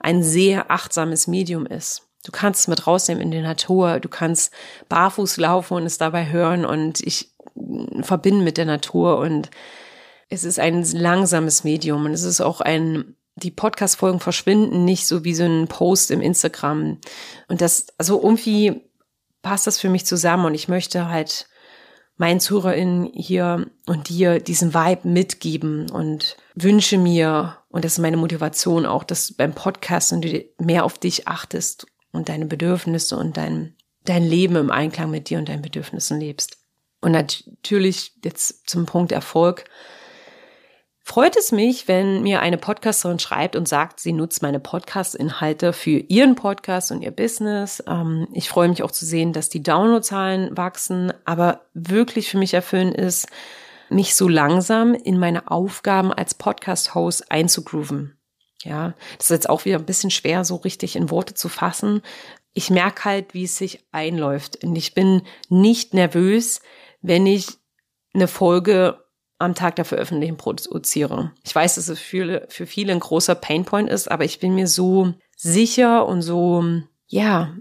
ein 0.00 0.22
sehr 0.22 0.70
achtsames 0.70 1.26
Medium 1.26 1.66
ist. 1.66 2.02
Du 2.24 2.32
kannst 2.32 2.62
es 2.62 2.68
mit 2.68 2.86
rausnehmen 2.86 3.22
in 3.22 3.30
die 3.30 3.40
Natur, 3.40 4.00
du 4.00 4.08
kannst 4.08 4.52
barfuß 4.88 5.36
laufen 5.36 5.74
und 5.74 5.86
es 5.86 5.98
dabei 5.98 6.30
hören 6.30 6.64
und 6.64 7.00
ich 7.00 7.32
verbinden 8.02 8.42
mit 8.42 8.56
der 8.56 8.64
Natur 8.64 9.18
und 9.18 9.50
es 10.28 10.42
ist 10.42 10.58
ein 10.58 10.82
langsames 10.82 11.62
Medium 11.62 12.04
und 12.04 12.12
es 12.12 12.24
ist 12.24 12.40
auch 12.40 12.60
ein, 12.60 13.14
die 13.36 13.50
Podcast-Folgen 13.50 14.20
verschwinden 14.20 14.84
nicht 14.84 15.06
so 15.06 15.24
wie 15.24 15.34
so 15.34 15.44
ein 15.44 15.68
Post 15.68 16.10
im 16.10 16.22
Instagram. 16.22 16.98
Und 17.48 17.60
das, 17.60 17.88
also 17.98 18.20
irgendwie 18.20 18.82
passt 19.42 19.66
das 19.66 19.78
für 19.78 19.90
mich 19.90 20.06
zusammen 20.06 20.46
und 20.46 20.54
ich 20.54 20.68
möchte 20.68 21.08
halt 21.08 21.48
meinen 22.16 22.40
ZuhörerInnen 22.40 23.10
hier 23.12 23.66
und 23.86 24.08
dir 24.08 24.40
diesen 24.40 24.72
Vibe 24.72 25.06
mitgeben 25.08 25.90
und 25.90 26.36
wünsche 26.54 26.96
mir, 26.96 27.58
und 27.68 27.84
das 27.84 27.92
ist 27.92 27.98
meine 27.98 28.16
Motivation 28.16 28.86
auch, 28.86 29.04
dass 29.04 29.34
beim 29.34 29.52
Podcasten 29.52 30.22
du 30.22 30.44
mehr 30.58 30.84
auf 30.84 30.98
dich 30.98 31.28
achtest 31.28 31.86
und 32.12 32.30
deine 32.30 32.46
Bedürfnisse 32.46 33.18
und 33.18 33.36
dein, 33.36 33.74
dein 34.04 34.24
Leben 34.24 34.56
im 34.56 34.70
Einklang 34.70 35.10
mit 35.10 35.28
dir 35.28 35.38
und 35.38 35.50
deinen 35.50 35.62
Bedürfnissen 35.62 36.18
lebst. 36.18 36.56
Und 37.02 37.12
natürlich 37.12 38.14
jetzt 38.24 38.68
zum 38.68 38.86
Punkt 38.86 39.12
Erfolg 39.12 39.64
freut 41.06 41.36
es 41.36 41.52
mich, 41.52 41.86
wenn 41.86 42.24
mir 42.24 42.40
eine 42.40 42.58
Podcasterin 42.58 43.20
schreibt 43.20 43.54
und 43.54 43.68
sagt, 43.68 44.00
sie 44.00 44.12
nutzt 44.12 44.42
meine 44.42 44.58
Podcast-Inhalte 44.58 45.72
für 45.72 46.00
ihren 46.08 46.34
Podcast 46.34 46.90
und 46.90 47.00
ihr 47.00 47.12
Business. 47.12 47.82
Ähm, 47.86 48.26
ich 48.32 48.48
freue 48.48 48.68
mich 48.68 48.82
auch 48.82 48.90
zu 48.90 49.06
sehen, 49.06 49.32
dass 49.32 49.48
die 49.48 49.62
Downloadzahlen 49.62 50.56
wachsen, 50.56 51.12
aber 51.24 51.60
wirklich 51.74 52.28
für 52.28 52.38
mich 52.38 52.54
erfüllend 52.54 52.96
ist, 52.96 53.28
mich 53.88 54.16
so 54.16 54.28
langsam 54.28 54.94
in 54.94 55.16
meine 55.16 55.48
Aufgaben 55.48 56.12
als 56.12 56.34
Podcast-Host 56.34 57.30
einzugrooven. 57.30 58.18
Ja, 58.64 58.94
das 59.16 59.26
ist 59.26 59.36
jetzt 59.36 59.48
auch 59.48 59.64
wieder 59.64 59.78
ein 59.78 59.86
bisschen 59.86 60.10
schwer, 60.10 60.44
so 60.44 60.56
richtig 60.56 60.96
in 60.96 61.08
Worte 61.08 61.34
zu 61.34 61.48
fassen. 61.48 62.02
Ich 62.52 62.68
merke 62.68 63.04
halt, 63.04 63.32
wie 63.32 63.44
es 63.44 63.56
sich 63.56 63.86
einläuft. 63.92 64.64
Und 64.64 64.74
ich 64.74 64.92
bin 64.92 65.22
nicht 65.48 65.94
nervös, 65.94 66.62
wenn 67.00 67.26
ich 67.26 67.46
eine 68.12 68.26
Folge 68.26 69.05
am 69.38 69.54
Tag 69.54 69.76
der 69.76 69.84
Veröffentlichung 69.84 70.36
produziere. 70.36 71.32
Ich 71.44 71.54
weiß, 71.54 71.74
dass 71.74 71.88
es 71.88 71.98
für, 71.98 72.46
für 72.48 72.66
viele 72.66 72.92
ein 72.92 73.00
großer 73.00 73.34
Painpoint 73.34 73.90
ist, 73.90 74.10
aber 74.10 74.24
ich 74.24 74.40
bin 74.40 74.54
mir 74.54 74.66
so 74.66 75.12
sicher 75.36 76.06
und 76.06 76.22
so, 76.22 76.64
ja, 77.06 77.54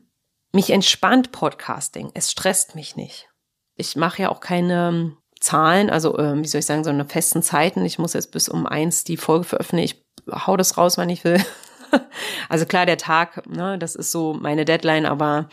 mich 0.54 0.70
entspannt 0.70 1.32
Podcasting. 1.32 2.12
Es 2.14 2.32
stresst 2.32 2.76
mich 2.76 2.96
nicht. 2.96 3.30
Ich 3.76 3.96
mache 3.98 4.24
ja 4.24 4.30
auch 4.30 4.40
keine 4.40 5.18
Zahlen, 5.42 5.90
also 5.90 6.18
äh, 6.18 6.42
wie 6.42 6.48
soll 6.48 6.60
ich 6.60 6.66
sagen, 6.66 6.86
so 6.86 6.90
eine 6.90 7.06
festen 7.06 7.44
Zeiten. 7.44 7.84
Ich 7.86 8.00
muss 8.00 8.14
jetzt 8.14 8.32
bis 8.32 8.48
um 8.48 8.66
eins 8.66 9.04
die 9.04 9.18
Folge 9.18 9.44
veröffentlichen. 9.44 9.98
Ich 10.26 10.48
hau 10.48 10.56
das 10.56 10.78
raus, 10.78 10.98
wann 10.98 11.10
ich 11.10 11.26
will. 11.26 11.44
also 12.50 12.66
klar, 12.66 12.86
der 12.86 12.98
Tag, 12.98 13.46
ne, 13.48 13.78
das 13.78 13.96
ist 13.96 14.12
so 14.12 14.34
meine 14.34 14.64
Deadline, 14.64 15.06
aber 15.06 15.50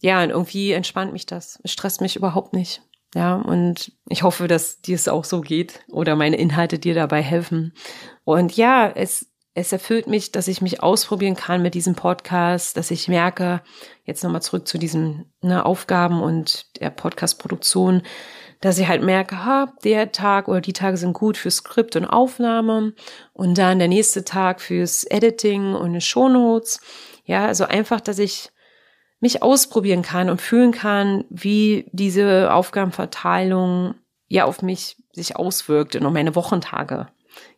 ja, 0.00 0.22
irgendwie 0.24 0.72
entspannt 0.72 1.12
mich 1.12 1.26
das. 1.26 1.60
Es 1.62 1.70
stresst 1.70 2.00
mich 2.00 2.16
überhaupt 2.16 2.52
nicht. 2.52 2.82
Ja, 3.14 3.36
und 3.36 3.92
ich 4.08 4.24
hoffe, 4.24 4.48
dass 4.48 4.80
dir 4.80 4.96
es 4.96 5.06
auch 5.06 5.24
so 5.24 5.40
geht 5.40 5.80
oder 5.88 6.16
meine 6.16 6.36
Inhalte 6.36 6.80
dir 6.80 6.94
dabei 6.94 7.22
helfen. 7.22 7.72
Und 8.24 8.56
ja, 8.56 8.90
es, 8.90 9.30
es 9.54 9.72
erfüllt 9.72 10.08
mich, 10.08 10.32
dass 10.32 10.48
ich 10.48 10.60
mich 10.60 10.82
ausprobieren 10.82 11.36
kann 11.36 11.62
mit 11.62 11.74
diesem 11.74 11.94
Podcast, 11.94 12.76
dass 12.76 12.90
ich 12.90 13.06
merke, 13.06 13.62
jetzt 14.04 14.24
nochmal 14.24 14.42
zurück 14.42 14.66
zu 14.66 14.78
diesen 14.78 15.32
ne, 15.42 15.64
Aufgaben 15.64 16.20
und 16.20 16.76
der 16.80 16.90
Podcast-Produktion, 16.90 18.02
dass 18.60 18.78
ich 18.78 18.88
halt 18.88 19.02
merke, 19.02 19.44
ha, 19.44 19.72
der 19.84 20.10
Tag 20.10 20.48
oder 20.48 20.60
die 20.60 20.72
Tage 20.72 20.96
sind 20.96 21.12
gut 21.12 21.36
für 21.36 21.52
Skript 21.52 21.94
und 21.94 22.06
Aufnahme 22.06 22.94
und 23.32 23.58
dann 23.58 23.78
der 23.78 23.88
nächste 23.88 24.24
Tag 24.24 24.60
fürs 24.60 25.04
Editing 25.04 25.74
und 25.74 26.00
Shownotes. 26.02 26.80
Ja, 27.24 27.46
also 27.46 27.64
einfach, 27.64 28.00
dass 28.00 28.18
ich 28.18 28.50
mich 29.24 29.42
ausprobieren 29.42 30.02
kann 30.02 30.28
und 30.28 30.42
fühlen 30.42 30.70
kann, 30.70 31.24
wie 31.30 31.88
diese 31.92 32.52
Aufgabenverteilung 32.52 33.94
ja 34.28 34.44
auf 34.44 34.60
mich 34.60 34.98
sich 35.12 35.36
auswirkt 35.36 35.96
und 35.96 36.04
auf 36.04 36.12
meine 36.12 36.34
Wochentage. 36.34 37.08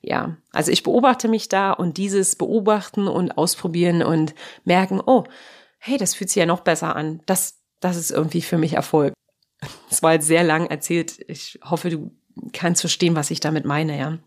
Ja, 0.00 0.36
also 0.52 0.70
ich 0.70 0.84
beobachte 0.84 1.26
mich 1.26 1.48
da 1.48 1.72
und 1.72 1.96
dieses 1.96 2.36
Beobachten 2.36 3.08
und 3.08 3.36
Ausprobieren 3.36 4.04
und 4.04 4.32
merken, 4.64 5.02
oh, 5.04 5.24
hey, 5.78 5.98
das 5.98 6.14
fühlt 6.14 6.30
sich 6.30 6.38
ja 6.38 6.46
noch 6.46 6.60
besser 6.60 6.94
an. 6.94 7.20
Das, 7.26 7.58
das 7.80 7.96
ist 7.96 8.12
irgendwie 8.12 8.42
für 8.42 8.58
mich 8.58 8.74
Erfolg. 8.74 9.12
Es 9.90 10.04
war 10.04 10.12
jetzt 10.12 10.28
sehr 10.28 10.44
lang 10.44 10.66
erzählt. 10.66 11.18
Ich 11.26 11.58
hoffe, 11.64 11.90
du 11.90 12.12
kannst 12.52 12.82
verstehen, 12.82 13.16
was 13.16 13.32
ich 13.32 13.40
damit 13.40 13.64
meine, 13.64 13.98
ja. 13.98 14.18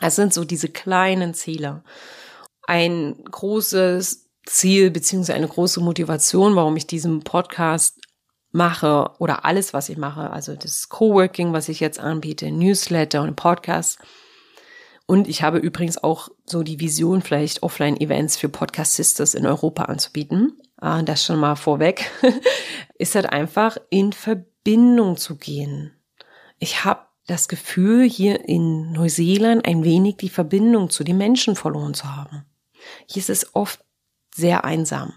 Es 0.00 0.14
sind 0.14 0.32
so 0.32 0.44
diese 0.44 0.68
kleinen 0.68 1.34
Ziele. 1.34 1.82
Ein 2.68 3.24
großes 3.24 4.27
Ziel 4.48 4.90
beziehungsweise 4.90 5.34
eine 5.34 5.48
große 5.48 5.80
Motivation, 5.80 6.56
warum 6.56 6.76
ich 6.76 6.86
diesen 6.86 7.20
Podcast 7.22 8.00
mache 8.50 9.10
oder 9.18 9.44
alles, 9.44 9.72
was 9.72 9.88
ich 9.88 9.96
mache. 9.96 10.30
Also 10.30 10.56
das 10.56 10.88
Coworking, 10.88 11.52
was 11.52 11.68
ich 11.68 11.80
jetzt 11.80 12.00
anbiete, 12.00 12.50
Newsletter 12.50 13.22
und 13.22 13.36
Podcast. 13.36 13.98
Und 15.06 15.28
ich 15.28 15.42
habe 15.42 15.58
übrigens 15.58 16.02
auch 16.02 16.28
so 16.44 16.62
die 16.62 16.80
Vision, 16.80 17.22
vielleicht 17.22 17.62
Offline-Events 17.62 18.36
für 18.36 18.48
Podcast 18.48 18.94
Sisters 18.94 19.34
in 19.34 19.46
Europa 19.46 19.84
anzubieten. 19.84 20.58
Ah, 20.76 21.02
das 21.02 21.24
schon 21.24 21.38
mal 21.38 21.56
vorweg. 21.56 22.10
Ist 22.98 23.14
halt 23.14 23.26
einfach 23.26 23.78
in 23.90 24.12
Verbindung 24.12 25.16
zu 25.16 25.36
gehen. 25.36 25.92
Ich 26.58 26.84
habe 26.84 27.06
das 27.26 27.48
Gefühl, 27.48 28.08
hier 28.08 28.48
in 28.48 28.92
Neuseeland 28.92 29.66
ein 29.66 29.84
wenig 29.84 30.16
die 30.16 30.28
Verbindung 30.28 30.90
zu 30.90 31.04
den 31.04 31.18
Menschen 31.18 31.56
verloren 31.56 31.94
zu 31.94 32.16
haben. 32.16 32.44
Hier 33.06 33.20
ist 33.20 33.30
es 33.30 33.54
oft 33.54 33.80
sehr 34.38 34.64
einsam. 34.64 35.12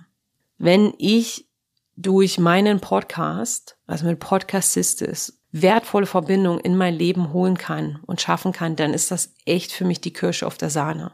Wenn 0.57 0.93
ich 0.97 1.47
durch 1.95 2.39
meinen 2.39 2.79
Podcast, 2.79 3.77
also 3.85 4.05
mit 4.05 4.19
Podcast 4.19 4.73
Sisters, 4.73 5.39
wertvolle 5.51 6.07
Verbindung 6.07 6.59
in 6.59 6.75
mein 6.75 6.95
Leben 6.95 7.31
holen 7.31 7.57
kann 7.57 7.99
und 8.07 8.19
schaffen 8.19 8.51
kann, 8.51 8.75
dann 8.75 8.93
ist 8.93 9.11
das 9.11 9.33
echt 9.45 9.71
für 9.71 9.85
mich 9.85 10.01
die 10.01 10.13
Kirsche 10.13 10.47
auf 10.47 10.57
der 10.57 10.71
Sahne. 10.71 11.11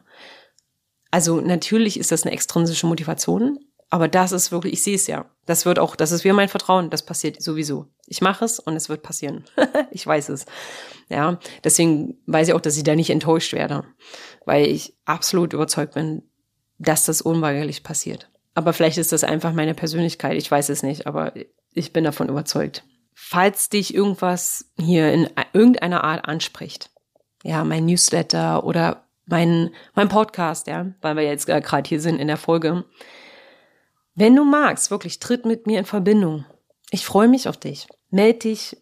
Also 1.10 1.40
natürlich 1.40 1.98
ist 1.98 2.12
das 2.12 2.22
eine 2.22 2.32
extrinsische 2.32 2.86
Motivation, 2.86 3.58
aber 3.90 4.08
das 4.08 4.32
ist 4.32 4.52
wirklich, 4.52 4.74
ich 4.74 4.82
sehe 4.82 4.94
es 4.94 5.06
ja. 5.06 5.26
Das 5.46 5.66
wird 5.66 5.78
auch, 5.78 5.96
das 5.96 6.12
ist 6.12 6.24
wie 6.24 6.32
mein 6.32 6.48
Vertrauen, 6.48 6.90
das 6.90 7.04
passiert 7.04 7.42
sowieso. 7.42 7.86
Ich 8.06 8.20
mache 8.20 8.44
es 8.44 8.58
und 8.58 8.76
es 8.76 8.88
wird 8.88 9.02
passieren. 9.02 9.44
ich 9.90 10.06
weiß 10.06 10.28
es. 10.30 10.46
Ja, 11.08 11.38
deswegen 11.64 12.18
weiß 12.26 12.48
ich 12.48 12.54
auch, 12.54 12.60
dass 12.60 12.76
ich 12.76 12.84
da 12.84 12.94
nicht 12.94 13.10
enttäuscht 13.10 13.52
werde, 13.52 13.84
weil 14.44 14.66
ich 14.66 14.96
absolut 15.04 15.52
überzeugt 15.52 15.94
bin, 15.94 16.27
dass 16.78 17.04
das 17.04 17.20
unweigerlich 17.20 17.82
passiert. 17.82 18.30
Aber 18.54 18.72
vielleicht 18.72 18.98
ist 18.98 19.12
das 19.12 19.24
einfach 19.24 19.52
meine 19.52 19.74
Persönlichkeit, 19.74 20.36
ich 20.36 20.50
weiß 20.50 20.68
es 20.68 20.82
nicht, 20.82 21.06
aber 21.06 21.32
ich 21.72 21.92
bin 21.92 22.04
davon 22.04 22.28
überzeugt. 22.28 22.84
Falls 23.14 23.68
dich 23.68 23.94
irgendwas 23.94 24.70
hier 24.78 25.12
in 25.12 25.28
irgendeiner 25.52 26.04
Art 26.04 26.24
anspricht, 26.26 26.90
ja, 27.42 27.64
mein 27.64 27.86
Newsletter 27.86 28.64
oder 28.64 29.04
mein, 29.26 29.70
mein 29.94 30.08
Podcast, 30.08 30.66
ja, 30.66 30.86
weil 31.00 31.16
wir 31.16 31.24
jetzt 31.24 31.46
gerade 31.46 31.88
hier 31.88 32.00
sind 32.00 32.18
in 32.18 32.28
der 32.28 32.36
Folge. 32.36 32.84
Wenn 34.14 34.34
du 34.34 34.44
magst, 34.44 34.90
wirklich, 34.90 35.20
tritt 35.20 35.44
mit 35.44 35.66
mir 35.66 35.78
in 35.78 35.84
Verbindung. 35.84 36.44
Ich 36.90 37.04
freue 37.04 37.28
mich 37.28 37.48
auf 37.48 37.56
dich. 37.56 37.86
Meld 38.10 38.44
dich 38.44 38.76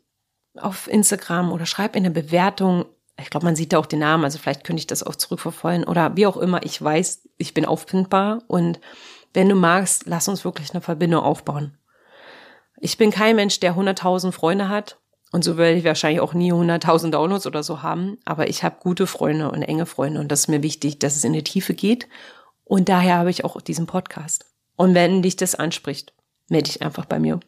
auf 0.57 0.89
Instagram 0.89 1.53
oder 1.53 1.67
schreib 1.67 1.97
in 1.97 2.05
der 2.05 2.11
Bewertung 2.11 2.87
ich 3.19 3.31
glaube, 3.31 3.47
man 3.47 3.57
sieht 3.57 3.73
da 3.73 3.79
auch 3.79 3.87
den 3.87 4.01
Namen, 4.01 4.25
also 4.25 4.39
vielleicht 4.39 4.65
könnte 4.65 4.81
ich 4.81 4.87
das 4.87 5.03
auch 5.03 5.17
zurückverfolgen 5.17 5.85
oder 5.85 6.17
wie 6.17 6.27
auch 6.27 6.37
immer. 6.37 6.65
Ich 6.65 6.81
weiß, 6.83 7.26
ich 7.39 7.55
bin 7.55 7.65
auffindbar 7.65 8.43
und 8.47 8.81
wenn 9.35 9.49
du 9.49 9.55
magst, 9.55 10.05
lass 10.07 10.29
uns 10.29 10.45
wirklich 10.45 10.73
eine 10.73 10.81
Verbindung 10.81 11.23
aufbauen. 11.23 11.77
Ich 12.79 12.99
bin 12.99 13.11
kein 13.11 13.37
Mensch, 13.37 13.61
der 13.61 13.75
100.000 13.75 14.33
Freunde 14.33 14.69
hat 14.69 14.99
und 15.33 15.45
so 15.45 15.57
werde 15.57 15.79
ich 15.79 15.85
wahrscheinlich 15.85 16.21
auch 16.21 16.35
nie 16.35 16.53
100.000 16.53 17.11
Downloads 17.11 17.47
oder 17.47 17.63
so 17.63 17.83
haben, 17.83 18.19
aber 18.25 18.49
ich 18.49 18.63
habe 18.63 18.77
gute 18.81 19.07
Freunde 19.07 19.51
und 19.51 19.63
enge 19.63 19.87
Freunde 19.87 20.21
und 20.21 20.33
das 20.33 20.41
ist 20.41 20.49
mir 20.49 20.63
wichtig, 20.63 20.99
dass 20.99 21.17
es 21.17 21.25
in 21.25 21.33
die 21.33 21.45
Tiefe 21.45 21.75
geht 21.75 22.09
und 22.65 22.89
daher 22.89 23.19
habe 23.19 23.31
ich 23.31 23.45
auch 23.45 23.61
diesen 23.61 23.87
Podcast. 23.87 24.45
Und 24.77 24.95
wenn 24.95 25.23
dich 25.23 25.37
das 25.37 25.55
anspricht, 25.55 26.13
melde 26.49 26.71
dich 26.71 26.83
einfach 26.83 27.07
bei 27.07 27.19
mir. 27.19 27.41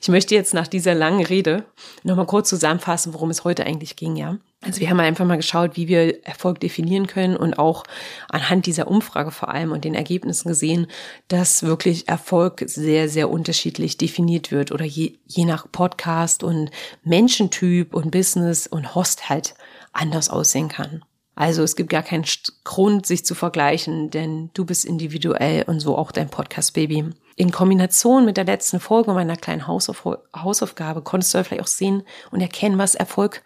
Ich 0.00 0.08
möchte 0.08 0.34
jetzt 0.34 0.54
nach 0.54 0.68
dieser 0.68 0.94
langen 0.94 1.24
Rede 1.24 1.64
nochmal 2.02 2.26
kurz 2.26 2.48
zusammenfassen, 2.48 3.14
worum 3.14 3.30
es 3.30 3.44
heute 3.44 3.64
eigentlich 3.64 3.96
ging, 3.96 4.16
ja. 4.16 4.38
Also 4.60 4.80
wir 4.80 4.90
haben 4.90 4.98
einfach 4.98 5.24
mal 5.24 5.36
geschaut, 5.36 5.76
wie 5.76 5.86
wir 5.86 6.26
Erfolg 6.26 6.58
definieren 6.58 7.06
können 7.06 7.36
und 7.36 7.60
auch 7.60 7.84
anhand 8.28 8.66
dieser 8.66 8.88
Umfrage 8.88 9.30
vor 9.30 9.50
allem 9.50 9.70
und 9.70 9.84
den 9.84 9.94
Ergebnissen 9.94 10.48
gesehen, 10.48 10.88
dass 11.28 11.62
wirklich 11.62 12.08
Erfolg 12.08 12.64
sehr, 12.66 13.08
sehr 13.08 13.30
unterschiedlich 13.30 13.98
definiert 13.98 14.50
wird 14.50 14.72
oder 14.72 14.84
je, 14.84 15.14
je 15.26 15.44
nach 15.44 15.70
Podcast 15.70 16.42
und 16.42 16.72
Menschentyp 17.04 17.94
und 17.94 18.10
Business 18.10 18.66
und 18.66 18.96
Host 18.96 19.28
halt 19.28 19.54
anders 19.92 20.28
aussehen 20.28 20.68
kann. 20.68 21.04
Also 21.36 21.62
es 21.62 21.76
gibt 21.76 21.90
gar 21.90 22.02
keinen 22.02 22.24
Grund, 22.64 23.06
sich 23.06 23.24
zu 23.24 23.36
vergleichen, 23.36 24.10
denn 24.10 24.50
du 24.54 24.64
bist 24.64 24.84
individuell 24.84 25.62
und 25.68 25.78
so 25.78 25.96
auch 25.96 26.10
dein 26.10 26.30
Podcast-Baby. 26.30 27.10
In 27.36 27.52
Kombination 27.52 28.24
mit 28.24 28.36
der 28.36 28.44
letzten 28.44 28.80
Folge 28.80 29.12
meiner 29.12 29.36
kleinen 29.36 29.68
Hausauf 29.68 30.04
Hausaufgabe 30.34 31.02
konntest 31.02 31.32
du 31.32 31.44
vielleicht 31.44 31.62
auch 31.62 31.68
sehen 31.68 32.02
und 32.32 32.40
erkennen, 32.40 32.76
was 32.76 32.96
Erfolg 32.96 33.44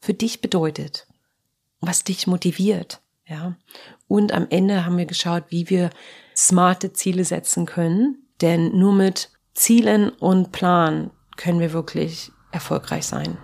für 0.00 0.14
dich 0.14 0.40
bedeutet, 0.40 1.06
was 1.80 2.04
dich 2.04 2.26
motiviert, 2.26 3.00
ja. 3.26 3.56
Und 4.08 4.32
am 4.32 4.46
Ende 4.50 4.84
haben 4.84 4.98
wir 4.98 5.06
geschaut, 5.06 5.44
wie 5.48 5.68
wir 5.68 5.90
smarte 6.36 6.92
Ziele 6.92 7.24
setzen 7.24 7.66
können, 7.66 8.26
Denn 8.40 8.76
nur 8.78 8.92
mit 8.92 9.30
Zielen 9.54 10.10
und 10.10 10.52
Plan 10.52 11.10
können 11.36 11.60
wir 11.60 11.72
wirklich 11.72 12.30
erfolgreich 12.52 13.06
sein. 13.06 13.38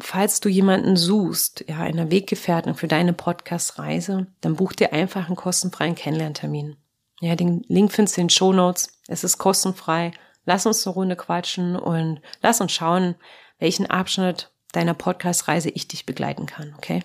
Falls 0.00 0.40
du 0.40 0.48
jemanden 0.48 0.96
suchst, 0.96 1.64
ja, 1.68 1.78
einer 1.78 2.10
Weggefährten 2.10 2.74
für 2.74 2.88
deine 2.88 3.12
Podcast-Reise, 3.12 4.26
dann 4.40 4.56
buch 4.56 4.72
dir 4.72 4.92
einfach 4.92 5.26
einen 5.26 5.36
kostenfreien 5.36 5.94
Kennenlerntermin. 5.94 6.76
Ja, 7.20 7.36
den 7.36 7.64
Link 7.68 7.92
findest 7.92 8.16
du 8.16 8.22
in 8.22 8.26
den 8.26 8.30
Show 8.30 8.52
Notes. 8.52 9.00
Es 9.06 9.24
ist 9.24 9.38
kostenfrei. 9.38 10.10
Lass 10.44 10.66
uns 10.66 10.86
eine 10.86 10.94
Runde 10.94 11.16
quatschen 11.16 11.76
und 11.76 12.20
lass 12.42 12.60
uns 12.60 12.72
schauen, 12.72 13.14
welchen 13.58 13.86
Abschnitt 13.86 14.50
deiner 14.76 14.94
Podcast-Reise 14.94 15.70
ich 15.70 15.88
dich 15.88 16.06
begleiten 16.06 16.46
kann, 16.46 16.74
okay? 16.76 17.02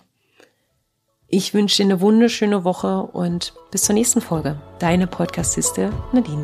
Ich 1.28 1.54
wünsche 1.54 1.78
dir 1.78 1.86
eine 1.86 2.02
wunderschöne 2.02 2.64
Woche 2.64 3.04
und 3.04 3.54
bis 3.72 3.84
zur 3.84 3.94
nächste 3.94 4.20
Folge. 4.20 4.60
Deine 4.80 5.06
Podcast-Siste 5.06 5.92
Nadine. 6.12 6.44